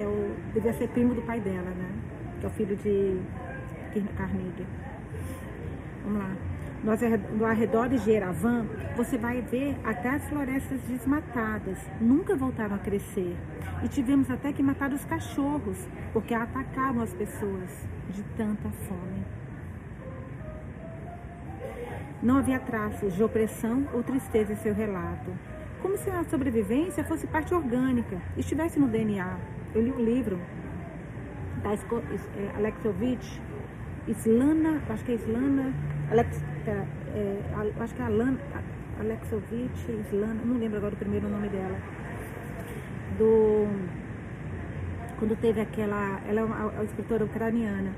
[0.00, 1.90] é o, devia ser primo do pai dela, né?
[2.40, 3.20] Que é o filho de
[4.16, 4.66] Carnegie.
[6.04, 6.36] Vamos lá.
[7.38, 11.78] No arredores de Eravan, você vai ver até as florestas desmatadas.
[12.00, 13.36] Nunca voltaram a crescer.
[13.82, 15.76] E tivemos até que matar os cachorros,
[16.12, 19.39] porque atacavam as pessoas de tanta fome.
[22.22, 25.30] Não havia traços de opressão ou tristeza em seu relato.
[25.80, 29.38] Como se a sobrevivência fosse parte orgânica, estivesse no DNA.
[29.74, 30.38] Eu li um livro
[31.62, 33.40] da é, Alexovich,
[34.06, 35.72] Islana, acho que é Islana,
[36.10, 37.42] Alex, é, é,
[37.80, 38.36] acho que é Alan,
[38.98, 41.78] Alexovich, Islana, não lembro agora o primeiro nome dela,
[43.18, 43.66] do
[45.18, 47.92] quando teve aquela, ela é uma, uma escritora ucraniana,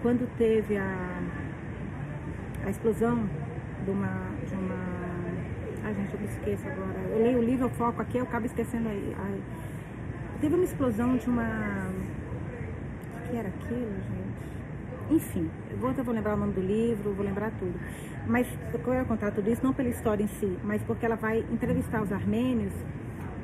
[0.00, 1.20] quando teve a,
[2.64, 3.28] a explosão
[3.84, 5.02] de uma, de uma
[5.84, 6.98] Ai, gente, eu me esqueço agora.
[7.10, 9.16] Eu leio o livro, eu foco aqui, eu acabo esquecendo aí.
[9.18, 9.42] Ai.
[10.40, 11.90] Teve uma explosão de uma.
[13.16, 14.52] O que era aquilo, gente?
[15.10, 17.74] Enfim, eu vou, eu vou lembrar o nome do livro, vou lembrar tudo.
[18.26, 21.40] Mas eu quero contar tudo isso não pela história em si, mas porque ela vai
[21.50, 22.72] entrevistar os armênios,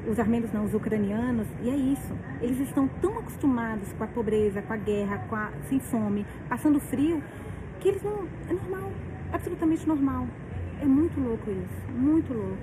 [0.09, 2.16] os armênios não, os ucranianos, e é isso.
[2.40, 6.79] Eles estão tão acostumados com a pobreza, com a guerra, com a, sem fome, passando
[6.79, 7.20] frio,
[7.81, 8.27] que eles não.
[8.48, 8.78] É normal,
[9.38, 10.27] absolutamente normal.
[10.83, 12.59] É muito louco isso, muito louco.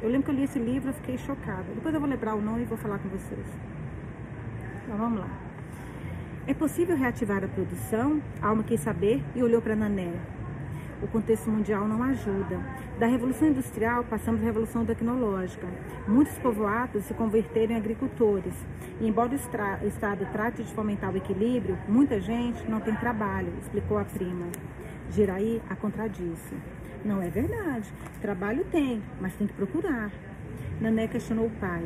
[0.00, 1.64] Eu lembro que eu li esse livro e fiquei chocada.
[1.74, 3.46] Depois eu vou lembrar o nome e vou falar com vocês.
[4.84, 5.28] Então vamos lá.
[6.46, 8.20] É possível reativar a produção?
[8.40, 10.12] Alma quis saber e olhou para Nané.
[11.02, 12.60] O contexto mundial não ajuda.
[12.98, 15.66] Da Revolução Industrial passamos à Revolução Tecnológica.
[16.06, 18.54] Muitos povoados se converteram em agricultores.
[19.00, 23.98] E embora o Estado trate de fomentar o equilíbrio, muita gente não tem trabalho, explicou
[23.98, 24.46] a prima.
[25.14, 26.56] Giraí a contradisse.
[27.04, 27.92] Não é verdade.
[28.20, 30.10] Trabalho tem, mas tem que procurar.
[30.80, 31.84] Nané questionou o pai.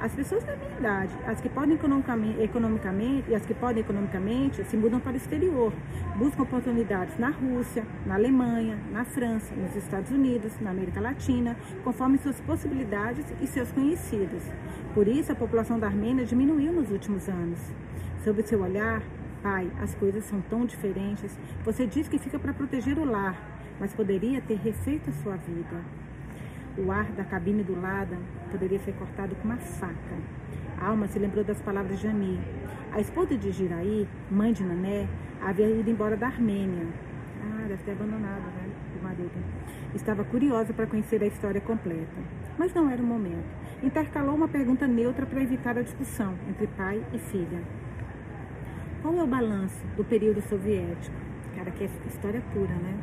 [0.00, 1.78] As pessoas da minha idade, as que podem
[2.40, 5.72] economicamente e as que podem economicamente, se mudam para o exterior,
[6.16, 12.18] buscam oportunidades na Rússia, na Alemanha, na França, nos Estados Unidos, na América Latina, conforme
[12.18, 14.42] suas possibilidades e seus conhecidos.
[14.94, 17.60] Por isso, a população da Armênia diminuiu nos últimos anos.
[18.24, 19.02] Sob seu olhar,
[19.44, 21.38] pai, as coisas são tão diferentes.
[21.64, 23.36] Você diz que fica para proteger o lar,
[23.78, 25.84] mas poderia ter refeito a sua vida.
[26.78, 28.16] O ar da cabine do lado
[28.50, 30.16] poderia ser cortado com uma faca.
[30.80, 32.40] A alma se lembrou das palavras de Jani.
[32.90, 35.06] A esposa de Jiraí, mãe de Nané,
[35.42, 36.86] havia ido embora da Armênia.
[37.42, 39.44] Ah, deve ter abandonado né, o marido.
[39.94, 42.20] Estava curiosa para conhecer a história completa.
[42.58, 43.44] Mas não era o momento.
[43.82, 47.60] Intercalou uma pergunta neutra para evitar a discussão entre pai e filha.
[49.04, 51.14] Qual é o balanço do período soviético?
[51.54, 52.98] Cara, que é história pura, né?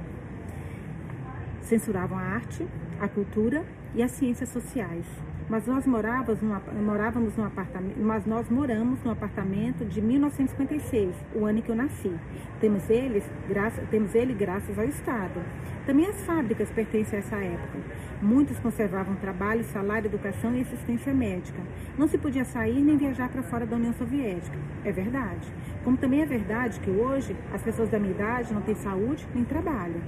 [1.61, 2.65] Censuravam a arte,
[2.99, 5.05] a cultura e as ciências sociais.
[5.51, 11.45] Mas nós morávamos num, morávamos num apartamento, mas nós moramos num apartamento de 1956, o
[11.45, 12.15] ano em que eu nasci.
[12.61, 15.41] Temos eles, graça, temos ele graças ao Estado.
[15.85, 17.79] Também as fábricas pertencem a essa época.
[18.21, 21.59] Muitos conservavam trabalho, salário, educação e assistência médica.
[21.97, 24.57] Não se podia sair nem viajar para fora da União Soviética.
[24.85, 25.45] É verdade.
[25.83, 29.43] Como também é verdade que hoje as pessoas da minha idade não têm saúde nem
[29.43, 30.01] trabalho.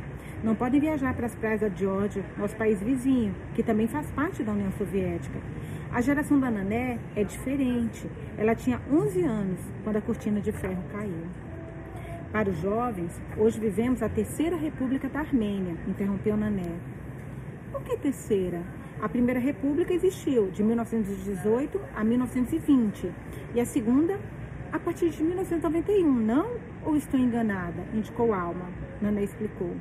[0.43, 4.43] Não podem viajar para as praias da Geórgia, nosso país vizinho, que também faz parte
[4.43, 5.39] da União Soviética.
[5.89, 8.05] A geração da Nané é diferente.
[8.37, 11.27] Ela tinha 11 anos quando a cortina de ferro caiu.
[12.33, 16.73] Para os jovens, hoje vivemos a terceira república da Armênia, interrompeu Nané.
[17.71, 18.61] Por que terceira?
[19.01, 23.11] A primeira república existiu de 1918 a 1920
[23.55, 24.19] e a segunda
[24.73, 26.57] a partir de 1991, não?
[26.83, 27.81] Ou estou enganada?
[27.93, 28.65] Indicou Alma.
[29.01, 29.73] Nané explicou.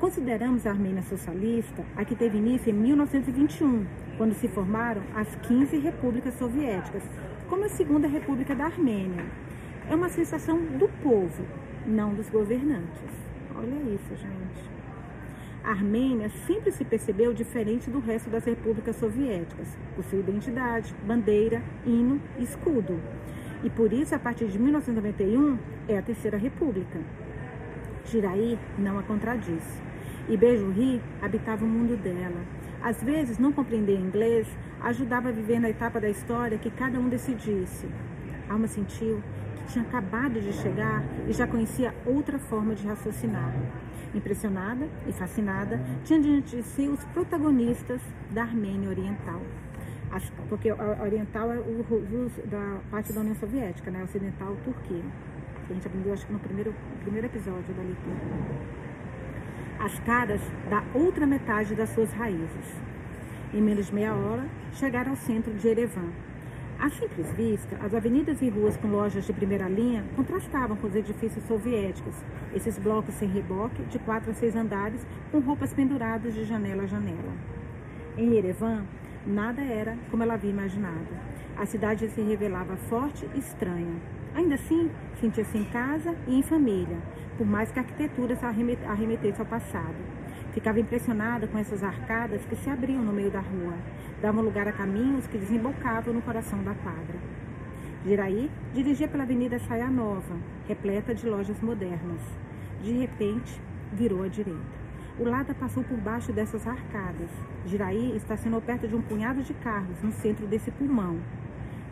[0.00, 3.84] Consideramos a Armênia socialista a que teve início em 1921,
[4.16, 7.02] quando se formaram as 15 repúblicas soviéticas,
[7.50, 9.26] como a Segunda República da Armênia.
[9.90, 11.44] É uma sensação do povo,
[11.86, 13.10] não dos governantes.
[13.54, 14.70] Olha isso, gente.
[15.62, 21.62] A Armênia sempre se percebeu diferente do resto das repúblicas soviéticas, por sua identidade, bandeira,
[21.84, 22.98] hino e escudo.
[23.62, 26.98] E por isso, a partir de 1991, é a Terceira República.
[28.06, 29.89] Giraí não a contradiz
[30.30, 32.40] e Bejurri habitava o mundo dela.
[32.80, 34.46] Às vezes, não compreender inglês
[34.80, 37.88] ajudava a viver na etapa da história que cada um decidisse.
[38.48, 39.20] Alma sentiu
[39.56, 43.52] que tinha acabado de chegar e já conhecia outra forma de raciocinar.
[44.14, 49.40] Impressionada e fascinada, tinha diante de si os protagonistas da Armênia Oriental.
[50.48, 54.02] Porque a Oriental é o, o, da parte da União Soviética, né?
[54.02, 55.02] Ocidental, Turquia.
[55.66, 58.16] Que a gente aprendeu, acho que no primeiro, primeiro episódio da leitura
[59.80, 62.76] as caras da outra metade das suas raízes.
[63.52, 66.10] Em menos de meia hora, chegaram ao centro de Erevan.
[66.78, 70.94] À simples vista, as avenidas e ruas com lojas de primeira linha contrastavam com os
[70.94, 72.14] edifícios soviéticos,
[72.54, 76.86] esses blocos sem reboque, de quatro a seis andares, com roupas penduradas de janela a
[76.86, 77.32] janela.
[78.18, 78.84] Em Erevan,
[79.26, 81.08] nada era como ela havia imaginado.
[81.56, 83.96] A cidade se revelava forte e estranha.
[84.34, 84.90] Ainda assim,
[85.20, 86.98] sentia-se em casa e em família,
[87.40, 89.96] por mais que a arquitetura se arremetesse ao passado.
[90.52, 93.72] Ficava impressionada com essas arcadas que se abriam no meio da rua,
[94.20, 97.18] davam lugar a caminhos que desembocavam no coração da quadra.
[98.04, 100.36] Giraí dirigia pela Avenida Saia Nova,
[100.68, 102.20] repleta de lojas modernas.
[102.82, 103.58] De repente,
[103.90, 104.60] virou à direita.
[105.18, 107.30] O Lada passou por baixo dessas arcadas.
[107.64, 111.18] Giraí estacionou perto de um punhado de carros no centro desse pulmão,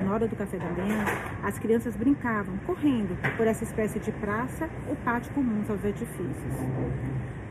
[0.00, 1.04] na hora do café da manhã,
[1.42, 6.54] as crianças brincavam, correndo por essa espécie de praça ou pátio comuns aos edifícios.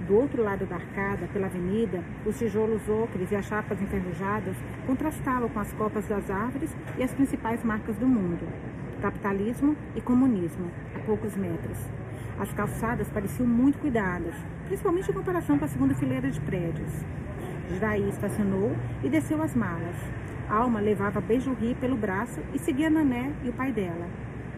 [0.08, 4.56] Do outro lado da arcada, pela avenida, os tijolos ocres e as chapas enferrujadas
[4.86, 8.48] contrastavam com as copas das árvores e as principais marcas do mundo:
[9.02, 11.78] capitalismo e comunismo, a poucos metros.
[12.40, 14.36] As calçadas pareciam muito cuidadas,
[14.68, 16.94] principalmente em comparação com a segunda fileira de prédios.
[17.68, 19.96] Jiraí estacionou e desceu as malas.
[20.50, 24.08] Alma levava Beijurri pelo braço e seguia Nané e o pai dela.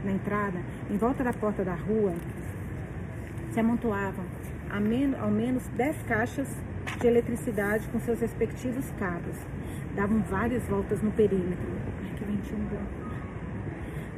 [0.04, 2.13] Na entrada, em volta da porta da rua,
[3.52, 4.23] se amontoavam
[5.19, 6.47] ao menos dez caixas
[6.99, 9.36] de eletricidade com seus respectivos cabos.
[9.95, 11.67] Davam várias voltas no perímetro.
[12.04, 12.67] Ai, que ventinho.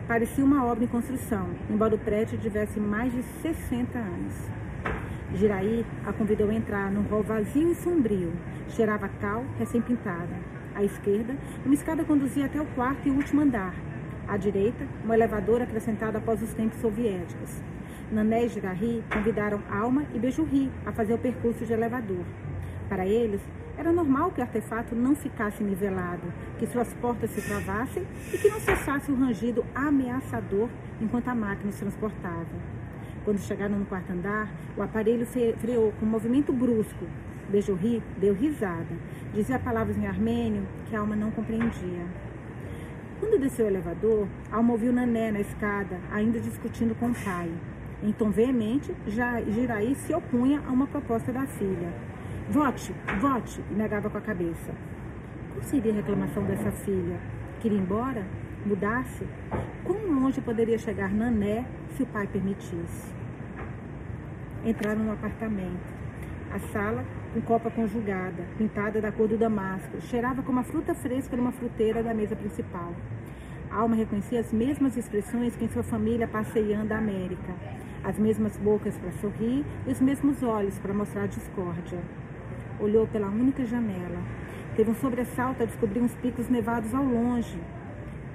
[0.07, 4.34] Parecia uma obra em construção, embora o prédio tivesse mais de 60 anos.
[5.36, 8.34] Giraí a convidou a entrar num hall vazio e sombrio.
[8.67, 10.51] Cheirava cal recém-pintada.
[10.82, 13.76] À esquerda, uma escada conduzia até o quarto e último andar.
[14.28, 17.62] À direita, um elevador acrescentado após os tempos soviéticos.
[18.12, 22.26] Nané e Girarri convidaram Alma e Bejurri a fazer o percurso de elevador.
[22.89, 23.41] Para eles,
[23.78, 28.50] Era normal que o artefato não ficasse nivelado, que suas portas se travassem e que
[28.50, 32.46] não cessasse o rangido ameaçador enquanto a máquina se transportava.
[33.24, 37.06] Quando chegaram no quarto andar, o aparelho freou com um movimento brusco.
[37.52, 38.96] Bejorri deu risada.
[39.34, 42.06] Dizia palavras em armênio que a alma não compreendia.
[43.20, 47.52] Quando desceu o elevador, Alma ouviu Nané na escada, ainda discutindo com o pai.
[48.02, 51.94] Em tom veemente, Jiraí se opunha a uma proposta da filha.
[52.50, 54.74] Vote, vote, negava com a cabeça.
[55.54, 57.20] Qual seria a reclamação dessa filha?
[57.60, 58.26] Queria ir embora?
[58.66, 59.28] Mudasse?
[59.84, 63.14] Quão longe poderia chegar Nané se o pai permitisse?
[64.66, 65.90] Entraram no apartamento.
[66.54, 71.38] A sala, com copa conjugada, pintada da cor do damasco, cheirava como a fruta fresca
[71.38, 72.94] numa fruteira da mesa principal.
[73.70, 77.54] A alma reconhecia as mesmas expressões que em sua família passeando a América
[78.04, 82.00] as mesmas bocas para sorrir e os mesmos olhos para mostrar discórdia.
[82.80, 84.20] Olhou pela única janela.
[84.76, 87.60] Teve um sobressalto a descobrir uns picos nevados ao longe.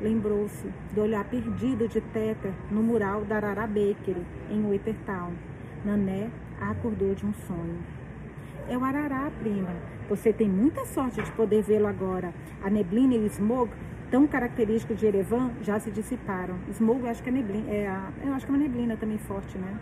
[0.01, 5.33] Lembrou-se do olhar perdido de Teta no mural da Arara Bakery, em Watertown.
[5.85, 7.96] Nané a acordou de um sonho.
[8.69, 9.71] É o Arará, prima.
[10.09, 12.35] Você tem muita sorte de poder vê-lo agora.
[12.65, 13.71] A neblina e o smog
[14.11, 16.57] tão característicos de Erevan já se dissiparam.
[16.73, 19.19] Smoke, eu acho que é neblina, é a, eu acho que é uma neblina também
[19.19, 19.79] forte, né?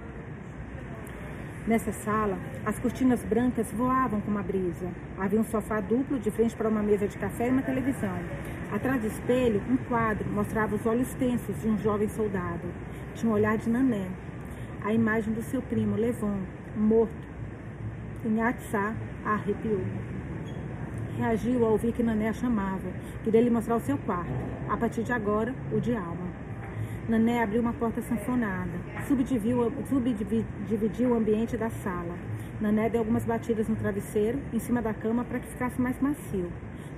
[1.66, 4.86] Nessa sala, as cortinas brancas voavam com uma brisa.
[5.18, 8.18] Havia um sofá duplo de frente para uma mesa de café e uma televisão.
[8.70, 12.68] Atrás do espelho, um quadro mostrava os olhos tensos de um jovem soldado.
[13.14, 14.08] Tinha um olhar de Nané.
[14.84, 16.40] A imagem do seu primo, Levon,
[16.76, 17.33] morto,
[18.26, 19.80] em Atsá, arrepiou.
[21.18, 22.90] Reagiu ao ouvir que Nané a chamava.
[23.22, 24.32] Queria lhe mostrar o seu quarto.
[24.68, 26.32] A partir de agora, o de alma.
[27.08, 28.72] Nané abriu uma porta sanfonada.
[29.06, 32.16] Subdividiu, subdividiu o ambiente da sala.
[32.60, 36.50] Nané deu algumas batidas no travesseiro, em cima da cama, para que ficasse mais macio.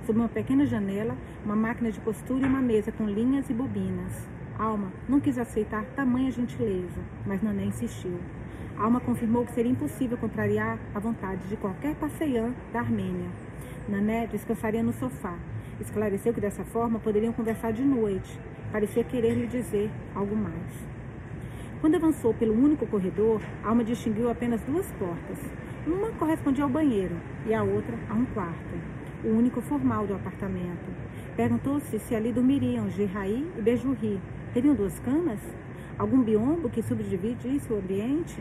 [0.05, 4.27] Sob uma pequena janela, uma máquina de costura e uma mesa com linhas e bobinas.
[4.57, 8.17] Alma não quis aceitar tamanha gentileza, mas Nané insistiu.
[8.79, 13.27] Alma confirmou que seria impossível contrariar a vontade de qualquer passeian da Armênia.
[13.89, 15.35] Nané descansaria no sofá.
[15.81, 18.39] Esclareceu que dessa forma poderiam conversar de noite.
[18.71, 20.87] Parecia querer lhe dizer algo mais.
[21.81, 25.39] Quando avançou pelo único corredor, Alma distinguiu apenas duas portas.
[25.87, 27.15] Uma correspondia ao banheiro
[27.47, 28.75] e a outra a um quarto,
[29.23, 30.85] o único formal do apartamento.
[31.35, 34.19] Perguntou-se se ali dormiriam Gerraí e Bejurri.
[34.53, 35.39] Teriam duas camas?
[35.97, 38.39] Algum biombo que subdividisse o ambiente?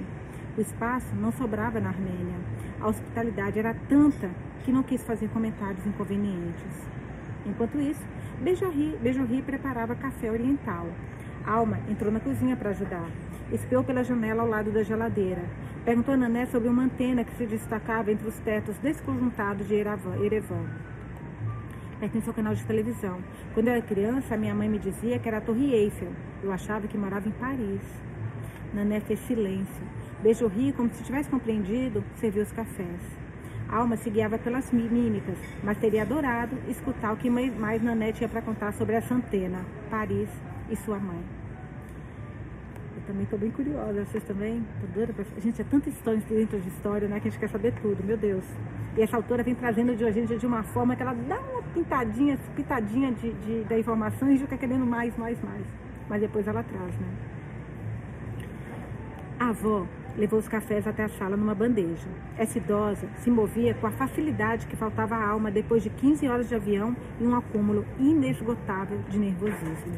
[0.58, 2.36] O espaço não sobrava na Armênia.
[2.78, 4.30] A hospitalidade era tanta
[4.62, 6.86] que não quis fazer comentários inconvenientes.
[7.46, 8.04] Enquanto isso,
[8.40, 10.86] Bejorri preparava café oriental.
[11.46, 13.08] Alma entrou na cozinha para ajudar.
[13.50, 15.42] Espiou pela janela ao lado da geladeira.
[15.84, 20.66] Perguntou a Nané sobre uma antena que se destacava entre os tetos desconjuntados de Erevan.
[22.00, 23.18] Pertence ao canal de televisão.
[23.54, 26.12] Quando eu era criança, minha mãe me dizia que era a Torre Eiffel.
[26.46, 27.80] Eu achava que morava em Paris.
[28.72, 29.82] Nané fez silêncio.
[30.22, 33.00] Bejorri, como se tivesse compreendido, serviu os cafés.
[33.68, 38.40] Alma se guiava pelas mímicas, mas teria adorado escutar o que mais Nanete tinha para
[38.40, 39.58] contar sobre essa antena,
[39.90, 40.28] Paris
[40.70, 41.20] e sua mãe.
[42.96, 44.64] Eu também estou bem curiosa, vocês também?
[44.80, 45.24] Tô pra...
[45.40, 47.18] Gente, é tanta história dentro de história, né?
[47.18, 48.44] Que a gente quer saber tudo, meu Deus.
[48.96, 52.38] E essa autora vem trazendo de hoje de uma forma que ela dá uma pintadinha,
[52.54, 55.85] pitadinha de, de, da informação e fica querendo mais, mais, mais.
[56.08, 57.08] Mas depois ela traz, né?
[59.38, 62.08] A avó levou os cafés até a sala numa bandeja.
[62.38, 66.48] Essa idosa se movia com a facilidade que faltava à alma depois de 15 horas
[66.48, 69.92] de avião e um acúmulo inesgotável de nervosismo.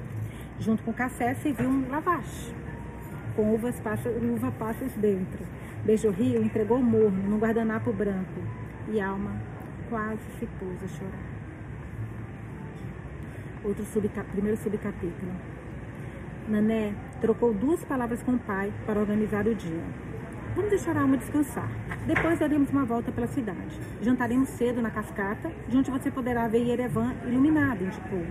[0.59, 2.53] Junto com o café serviu um lavache,
[3.37, 5.47] com uvas passas, uva passas dentro.
[5.85, 8.43] Beijo Rio entregou morno num guardanapo branco
[8.89, 9.41] e Alma
[9.89, 11.39] quase se pôs a chorar.
[13.65, 13.85] Outro
[14.33, 15.33] primeiro subcapítulo.
[16.49, 19.83] Nané trocou duas palavras com o pai para organizar o dia.
[20.55, 21.69] Vamos deixar a alma descansar.
[22.07, 23.79] Depois daremos uma volta pela cidade.
[24.01, 28.25] Jantaremos cedo na cascata, de onde você poderá ver Yerevan iluminado, indicou.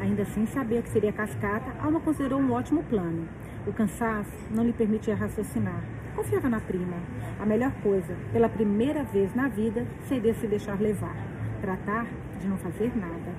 [0.00, 3.28] Ainda sem saber o que seria cascata, Alma considerou um ótimo plano.
[3.64, 5.84] O cansaço não lhe permitia raciocinar.
[6.16, 6.96] Confiava na prima.
[7.38, 11.14] A melhor coisa, pela primeira vez na vida, seria se deixar levar.
[11.60, 12.06] Tratar
[12.40, 13.32] de não fazer nada.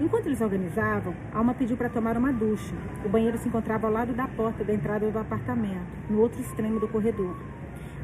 [0.00, 2.74] Enquanto eles organizavam, Alma pediu para tomar uma ducha.
[3.04, 6.78] O banheiro se encontrava ao lado da porta da entrada do apartamento, no outro extremo
[6.78, 7.34] do corredor.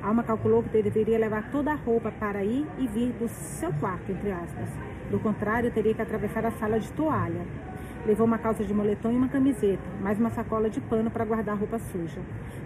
[0.02, 4.10] Alma calculou que deveria levar toda a roupa para ir e vir do seu quarto,
[4.10, 4.68] entre aspas.
[5.10, 7.46] Do contrário, teria que atravessar a sala de toalha.
[8.04, 11.56] Levou uma calça de moletom e uma camiseta, mais uma sacola de pano para guardar
[11.56, 12.20] roupa suja.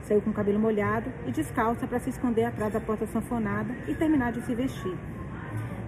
[0.04, 3.94] Saiu com o cabelo molhado e descalça para se esconder atrás da porta sanfonada e
[3.94, 4.96] terminar de se vestir.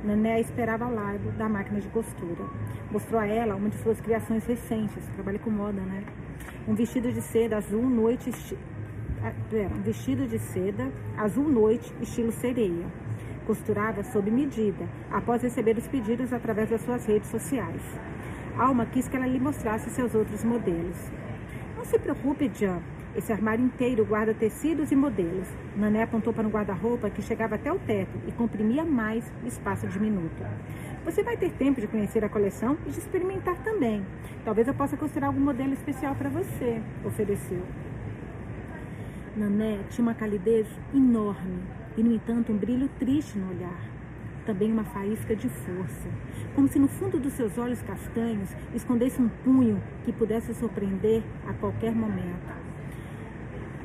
[0.04, 2.44] Nané esperava ao lado da máquina de costura.
[2.90, 6.04] Mostrou a ela uma de suas criações recentes, trabalha com moda, né?
[6.66, 8.30] Um vestido de seda azul noite,
[9.22, 9.32] ah,
[9.76, 12.86] um vestido de seda azul noite, estilo sereia.
[13.46, 17.82] Costurava sob medida, após receber os pedidos através das suas redes sociais.
[18.56, 20.96] Alma quis que ela lhe mostrasse seus outros modelos.
[21.76, 22.80] Não se preocupe, Jan,
[23.16, 25.48] esse armário inteiro guarda tecidos e modelos.
[25.76, 30.44] Nané apontou para um guarda-roupa que chegava até o teto e comprimia mais espaço diminuto.
[31.04, 34.04] Você vai ter tempo de conhecer a coleção e de experimentar também.
[34.44, 37.62] Talvez eu possa costurar algum modelo especial para você, ofereceu.
[39.36, 41.62] Nané tinha uma calidez enorme
[41.96, 43.80] e, no entanto, um brilho triste no olhar.
[44.44, 46.08] Também uma faísca de força,
[46.54, 51.52] como se no fundo dos seus olhos castanhos escondesse um punho que pudesse surpreender a
[51.52, 52.67] qualquer momento.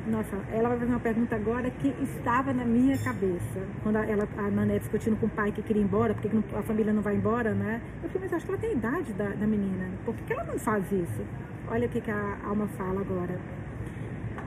[0.06, 3.66] Nossa, ela vai fazer uma pergunta agora que estava na minha cabeça.
[3.82, 6.92] Quando ela, a Nané discutindo com o pai que queria ir embora, porque a família
[6.92, 7.80] não vai embora, né?
[8.02, 9.88] Eu falei, mas acho que ela tem a idade da, da menina.
[10.04, 11.22] Por que, que ela não faz isso?
[11.68, 13.40] Olha o que, que a Alma fala agora.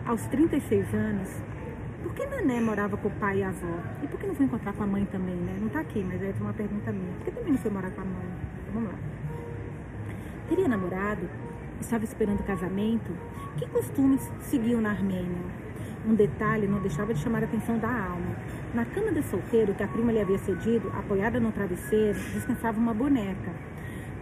[0.05, 1.41] Aos 36 anos,
[2.03, 3.79] por que Nané morava com o pai e a avó?
[4.03, 5.57] E por que não foi encontrar com a mãe também, né?
[5.59, 7.13] Não tá aqui, mas é uma pergunta minha.
[7.15, 8.27] Por que também não foi morar com a mãe?
[8.75, 8.99] Vamos lá.
[10.49, 11.27] Teria namorado?
[11.79, 13.11] Estava esperando o casamento?
[13.57, 15.67] Que costumes seguiam na Armênia?
[16.05, 18.35] Um detalhe não deixava de chamar a atenção da alma.
[18.73, 22.93] Na cama de solteiro que a prima lhe havia cedido, apoiada no travesseiro, descansava uma
[22.93, 23.51] boneca.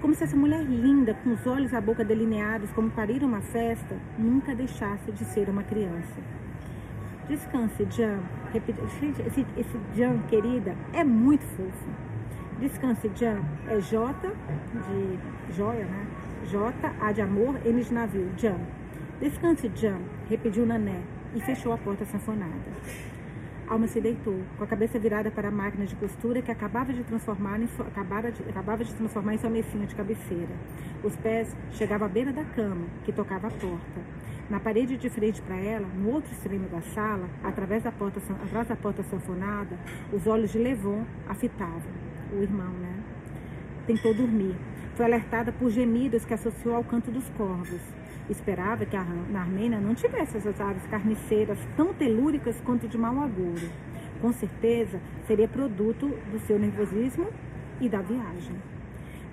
[0.01, 3.23] Como se essa mulher linda, com os olhos e a boca delineados como para ir
[3.23, 6.21] a uma festa, nunca deixasse de ser uma criança.
[7.27, 8.19] Descanse, Jan.
[8.99, 11.89] Gente, esse, esse Jan, querida, é muito fofo.
[12.59, 13.41] Descanse, Jan.
[13.67, 14.13] É J
[14.89, 16.05] de joia, né?
[16.45, 18.29] J, A de amor, N de navio.
[18.37, 18.59] Jan.
[19.19, 21.01] Descanse, Jan, repetiu Nané
[21.33, 22.71] e fechou a porta sanfonada.
[23.67, 27.03] Alma se deitou, com a cabeça virada para a máquina de costura que acabava de
[27.03, 30.53] transformar em, sua, acabava de, acabava de transformar em sua mesinha de cabeceira.
[31.03, 34.01] Os pés chegavam à beira da cama, que tocava a porta.
[34.51, 38.67] Na parede de frente para ela, no outro extremo da sala, através da porta, atrás
[38.67, 39.75] da porta sanfonada,
[40.13, 41.81] os olhos de Levon a fitavam.
[42.31, 42.99] O irmão, né?
[43.87, 44.55] Tentou dormir.
[44.95, 47.81] Foi alertada por gemidos que associou ao canto dos corvos.
[48.29, 53.21] Esperava que a, na Armênia não tivesse essas aves carniceiras tão telúricas quanto de mau
[53.21, 53.69] agouro.
[54.21, 57.27] Com certeza, seria produto do seu nervosismo
[57.81, 58.55] e da viagem.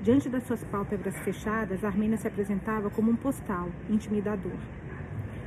[0.02, 4.58] Diante das suas pálpebras fechadas, a Armênia se apresentava como um postal intimidador.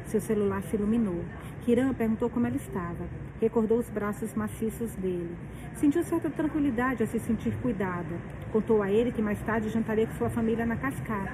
[0.06, 1.26] Seu celular se iluminou.
[1.66, 3.06] Kiran perguntou como ela estava.
[3.42, 5.36] Recordou os braços maciços dele.
[5.74, 8.16] Sentiu certa tranquilidade a se sentir cuidada.
[8.52, 11.34] Contou a ele que mais tarde jantaria com sua família na cascata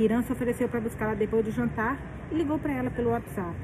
[0.00, 1.98] Hiram se ofereceu para buscá-la depois do jantar
[2.30, 3.56] e ligou para ela pelo WhatsApp.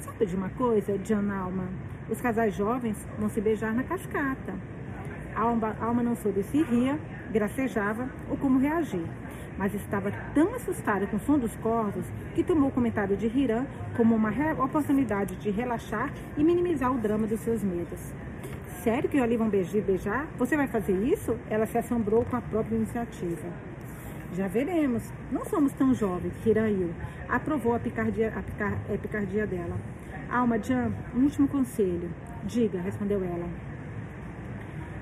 [0.00, 1.68] Sabe de uma coisa, Jan Alma?
[2.10, 4.54] Os casais jovens vão se beijar na cascata.
[5.36, 6.98] Alma, Alma não soube se ria,
[7.30, 9.06] gracejava ou como reagir,
[9.56, 12.04] mas estava tão assustada com o som dos corvos
[12.34, 14.30] que tomou o comentário de Hiram como uma
[14.62, 18.00] oportunidade de relaxar e minimizar o drama dos seus medos.
[18.82, 20.26] Sério que ali vão beijar, beijar?
[20.38, 21.36] Você vai fazer isso?
[21.50, 23.48] Ela se assombrou com a própria iniciativa.
[24.32, 25.02] Já veremos.
[25.32, 26.94] Não somos tão jovens, Hirayu.
[27.28, 29.76] Aprovou a picardia, a, picar, a picardia dela.
[30.30, 32.10] Alma Jan, um último conselho.
[32.44, 33.48] Diga, respondeu ela.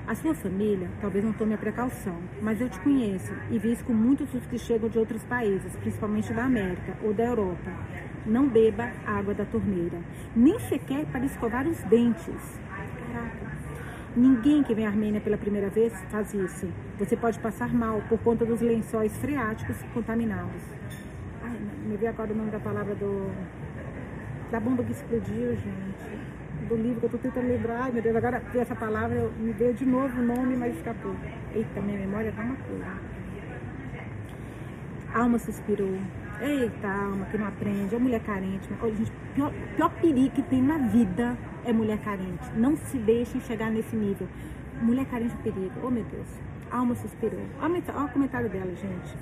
[0.06, 3.84] A sua família talvez não tome a precaução, mas eu te conheço e vi isso
[3.86, 7.72] com muitos dos que chegam de outros países, principalmente da América ou da Europa.
[8.26, 9.98] Não beba água da torneira,
[10.36, 12.60] nem sequer para escovar os dentes.
[13.12, 13.54] Caraca.
[14.14, 16.68] Ninguém que vem à Armênia pela primeira vez faz isso.
[16.98, 20.62] Você pode passar mal por conta dos lençóis freáticos contaminados.
[21.42, 23.32] Ai, me veio agora o nome da palavra do.
[24.50, 26.13] da bomba que explodiu, gente.
[26.68, 27.82] Do livro que eu tô tentando lembrar.
[27.82, 31.14] Ai, meu Deus, agora essa palavra, eu, me veio de novo o nome, mas escapou.
[31.54, 32.86] Eita, minha memória tá uma coisa.
[35.14, 35.98] Alma suspirou.
[36.40, 38.68] Eita, alma que não aprende, é mulher carente.
[38.80, 42.50] Olha, gente, pior, pior perigo que tem na vida é mulher carente.
[42.56, 44.26] Não se deixem chegar nesse nível.
[44.80, 45.72] Mulher carente é perigo.
[45.82, 46.28] Oh, meu Deus.
[46.70, 47.40] Alma suspirou.
[47.60, 49.14] Olha o comentário dela, gente.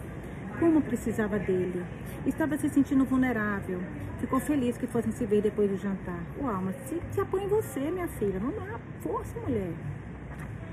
[0.62, 1.84] Como precisava dele.
[2.24, 3.80] Estava se sentindo vulnerável.
[4.20, 6.20] Ficou feliz que fossem se ver depois do jantar.
[6.40, 8.38] O Alma, se, se apoia em você, minha filha.
[8.38, 8.78] Vamos lá.
[9.00, 9.72] Força, mulher.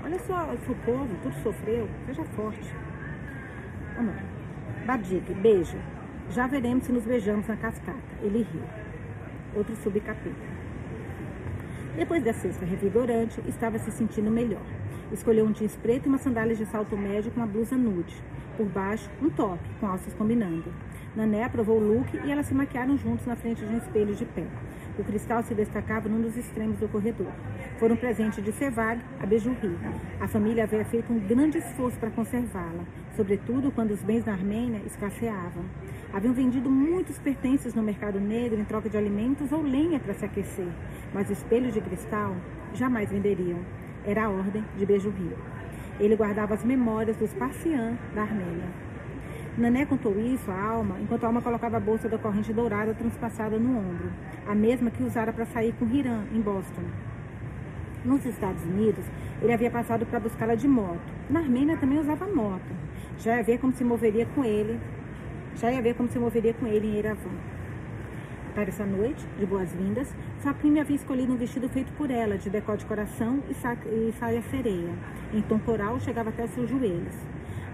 [0.04, 1.88] Olha só, o povo, tudo sofreu.
[2.06, 2.72] Seja forte.
[3.96, 4.22] Vamos lá.
[4.86, 5.76] Badik, beijo.
[6.30, 7.98] Já veremos se nos beijamos na cascata.
[8.22, 8.62] Ele riu.
[9.56, 10.36] Outro subcapítulo.
[11.96, 14.62] Depois da cesta revigorante, estava se sentindo melhor.
[15.10, 18.14] Escolheu um jeans preto e uma sandália de salto médio com uma blusa nude.
[18.60, 20.70] Por baixo, um top, com alças combinando.
[21.16, 24.26] Nané aprovou o look e elas se maquiaram juntos na frente de um espelho de
[24.26, 24.44] pé.
[24.98, 27.32] O cristal se destacava num dos extremos do corredor.
[27.78, 29.78] foram presente de Sevag a Bejurri.
[30.20, 32.84] A família havia feito um grande esforço para conservá-la,
[33.16, 35.64] sobretudo quando os bens na Armênia escasseavam.
[36.12, 40.26] Haviam vendido muitos pertences no mercado negro em troca de alimentos ou lenha para se
[40.26, 40.68] aquecer,
[41.14, 42.36] mas o espelho de cristal
[42.74, 43.60] jamais venderiam.
[44.04, 45.34] Era a ordem de Bejurri.
[46.00, 48.68] Ele guardava as memórias dos Parsiã da Armênia.
[49.58, 53.58] Nané contou isso à Alma, enquanto a Alma colocava a bolsa da corrente dourada transpassada
[53.58, 54.10] no ombro,
[54.46, 56.82] a mesma que usara para sair com Hiram, em Boston.
[58.02, 59.04] Nos Estados Unidos,
[59.42, 61.02] ele havia passado para buscá-la de moto.
[61.28, 62.72] Na Armênia também usava moto.
[63.18, 64.80] Já ia ver como se moveria com ele.
[65.56, 67.30] Já ia ver como se moveria com ele em Erevan.
[68.54, 72.50] Para essa noite, de boas-vindas, sua prima havia escolhido um vestido feito por ela, de
[72.50, 74.92] decote de coração e, sa e saia sereia.
[75.32, 77.14] Em tom coral, chegava até seus joelhos.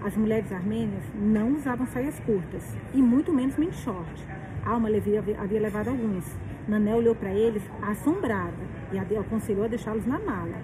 [0.05, 2.63] As mulheres armênias não usavam saias curtas,
[2.93, 4.23] e muito menos mini short.
[4.63, 6.25] Alma havia, havia levado alguns.
[6.67, 8.53] Nané olhou para eles assombrada
[8.91, 10.61] e aconselhou a deixá-los na mala.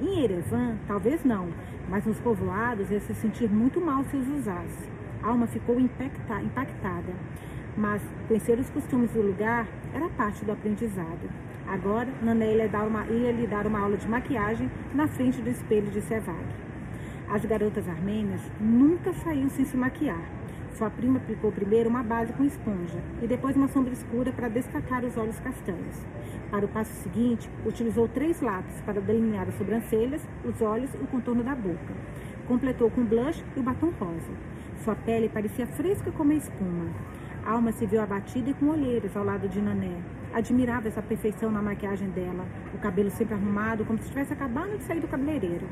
[0.00, 1.48] Em Erevan, talvez não,
[1.88, 4.88] mas nos povoados ia se sentir muito mal se os usasse.
[5.20, 7.12] Alma ficou impactada,
[7.78, 11.30] mas conhecer os costumes do lugar era parte do aprendizado.
[11.68, 15.48] Agora, Nané ia, dar uma, ia lhe dar uma aula de maquiagem na frente do
[15.48, 16.44] espelho de Sevag.
[17.30, 20.20] As garotas armênias nunca saíam sem se maquiar.
[20.72, 25.04] Sua prima aplicou primeiro uma base com esponja e depois uma sombra escura para destacar
[25.04, 25.96] os olhos castanhos.
[26.50, 31.06] Para o passo seguinte, utilizou três lápis para delinear as sobrancelhas, os olhos e o
[31.06, 31.94] contorno da boca.
[32.48, 34.32] Completou com blush e o batom rosa.
[34.82, 36.86] Sua pele parecia fresca como a espuma.
[37.48, 39.96] Alma se viu abatida e com olheiras ao lado de Nané.
[40.34, 42.44] Admirava essa perfeição na maquiagem dela,
[42.74, 45.66] o cabelo sempre arrumado, como se estivesse acabando de sair do cabeleireiro.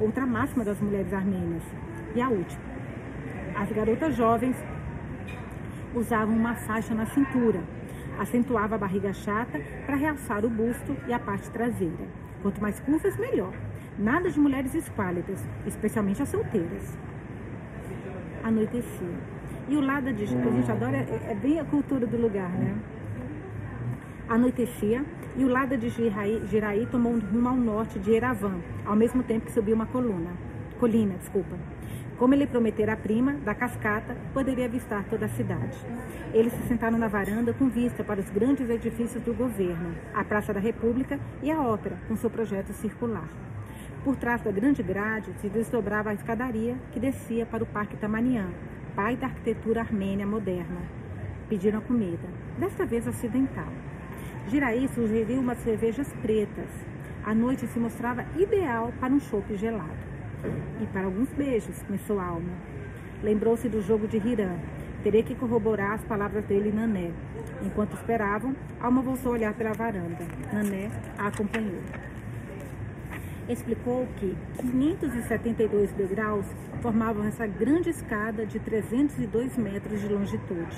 [0.00, 1.62] Outra máxima das mulheres armênias.
[2.14, 2.62] E a última.
[3.54, 4.56] As garotas jovens
[5.94, 7.60] usavam uma faixa na cintura,
[8.18, 12.06] acentuava a barriga chata para realçar o busto e a parte traseira.
[12.40, 13.52] Quanto mais curvas, melhor.
[13.98, 16.96] Nada de mulheres esquálidas, especialmente as solteiras.
[18.42, 19.37] Anoitecia.
[19.68, 20.24] E o lado de.
[20.24, 22.74] A gente adora, é, é bem a cultura do lugar, né?
[24.28, 25.04] Anoitecia
[25.36, 29.46] e o lado de Jiraí, tomou um rumo ao norte de Eravan, ao mesmo tempo
[29.46, 30.30] que subiu uma coluna,
[30.80, 31.56] colina, desculpa.
[32.18, 35.78] Como ele prometera à prima, da cascata, poderia avistar toda a cidade.
[36.34, 40.52] Eles se sentaram na varanda com vista para os grandes edifícios do governo, a Praça
[40.52, 43.28] da República e a Ópera, com seu projeto circular.
[44.02, 48.50] Por trás da grande grade se desdobrava a escadaria que descia para o Parque Tamanian,
[48.98, 50.82] pai da arquitetura armênia moderna.
[51.48, 52.28] Pediram comida,
[52.58, 53.68] desta vez ocidental.
[54.48, 56.68] Giraí sugeriu umas cervejas pretas.
[57.24, 60.02] A noite se mostrava ideal para um chope gelado.
[60.82, 62.50] E para alguns beijos, pensou Alma.
[63.22, 64.58] Lembrou-se do jogo de Hiram.
[65.04, 67.12] Teria que corroborar as palavras dele e Nané.
[67.64, 70.26] Enquanto esperavam, Alma voltou a olhar pela varanda.
[70.52, 71.82] Nané a acompanhou.
[73.48, 76.44] Explicou que 572 degraus
[76.82, 80.76] formavam essa grande escada de 302 metros de longitude.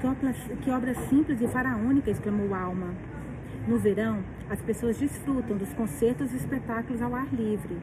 [0.00, 2.92] Que obra, que obra simples e faraônica, exclamou Alma.
[3.68, 7.78] No verão, as pessoas desfrutam dos concertos e espetáculos ao ar livre.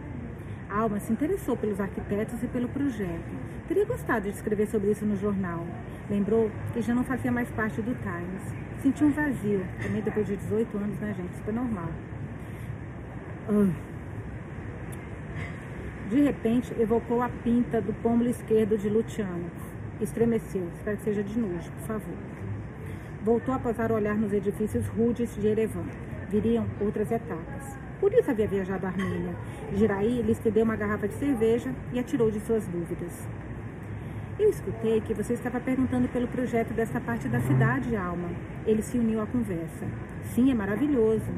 [0.69, 3.31] Alma se interessou pelos arquitetos e pelo projeto.
[3.65, 5.65] Teria gostado de escrever sobre isso no jornal.
[6.09, 8.81] Lembrou que já não fazia mais parte do Times.
[8.81, 11.33] Sentiu um vazio, também depois de 18 anos, né, gente?
[11.37, 11.87] Super normal.
[16.07, 19.49] De repente, evocou a pinta do pômulo esquerdo de Luciano.
[19.99, 20.67] Estremeceu.
[20.75, 22.17] Espero que seja de nojo, por favor.
[23.23, 25.85] Voltou a posar o olhar nos edifícios rudes de Erevan.
[26.29, 27.75] Viriam outras etapas.
[27.99, 29.33] Por isso havia viajado à Armênia.
[29.73, 33.27] Giraí lhe estendeu uma garrafa de cerveja e atirou de suas dúvidas.
[34.37, 38.29] Eu escutei que você estava perguntando pelo projeto dessa parte da cidade, Alma.
[38.67, 39.87] Ele se uniu à conversa.
[40.35, 41.31] Sim, é maravilhoso.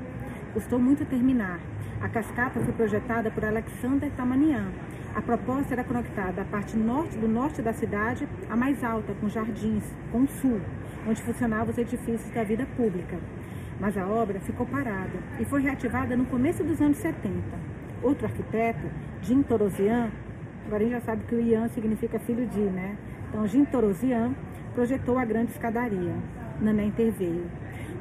[0.54, 1.60] Custou muito terminar.
[2.02, 4.72] A cascata foi projetada por Alexander Tamanian.
[5.16, 9.30] A proposta era conectar da parte norte do norte da cidade à mais alta, com
[9.30, 10.60] jardins, com o sul,
[11.08, 13.18] onde funcionavam os edifícios da vida pública
[13.82, 17.34] mas a obra ficou parada e foi reativada no começo dos anos 70.
[18.04, 18.88] Outro arquiteto,
[19.24, 20.12] Jim Torosian,
[20.68, 22.96] agora a gente já sabe que o Ian significa filho de, né?
[23.28, 24.36] Então, Jim Torosian
[24.76, 26.14] projetou a grande escadaria.
[26.62, 27.46] Nané interveio.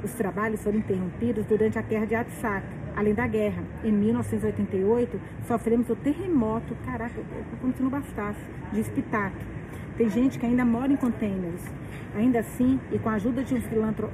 [0.02, 2.64] Os trabalhos foram interrompidos durante a guerra de Artsakh,
[2.96, 3.62] além da guerra.
[3.84, 7.20] Em 1988, sofremos o terremoto, caraca,
[7.60, 8.40] como se não bastasse,
[8.72, 9.34] de Spitak.
[9.96, 11.62] Tem gente que ainda mora em containers.
[12.16, 13.60] Ainda assim, e com a ajuda de um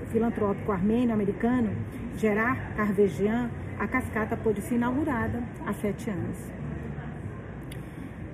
[0.08, 1.70] filantrópico armênio-americano,
[2.16, 6.36] Gerard Carvegian, a cascata pôde ser inaugurada há sete anos.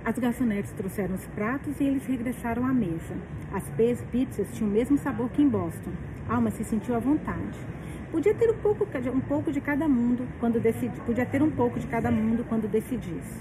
[0.05, 3.15] As garçonetes trouxeram os pratos e eles regressaram à mesa.
[3.53, 3.63] As
[4.11, 5.93] pizzas tinham o mesmo sabor que em Boston.
[6.33, 7.59] Alma se sentiu à vontade.
[8.11, 11.79] Podia ter um pouco, um pouco de cada mundo quando decidi, podia ter um pouco
[11.79, 13.41] de cada mundo quando decidisse.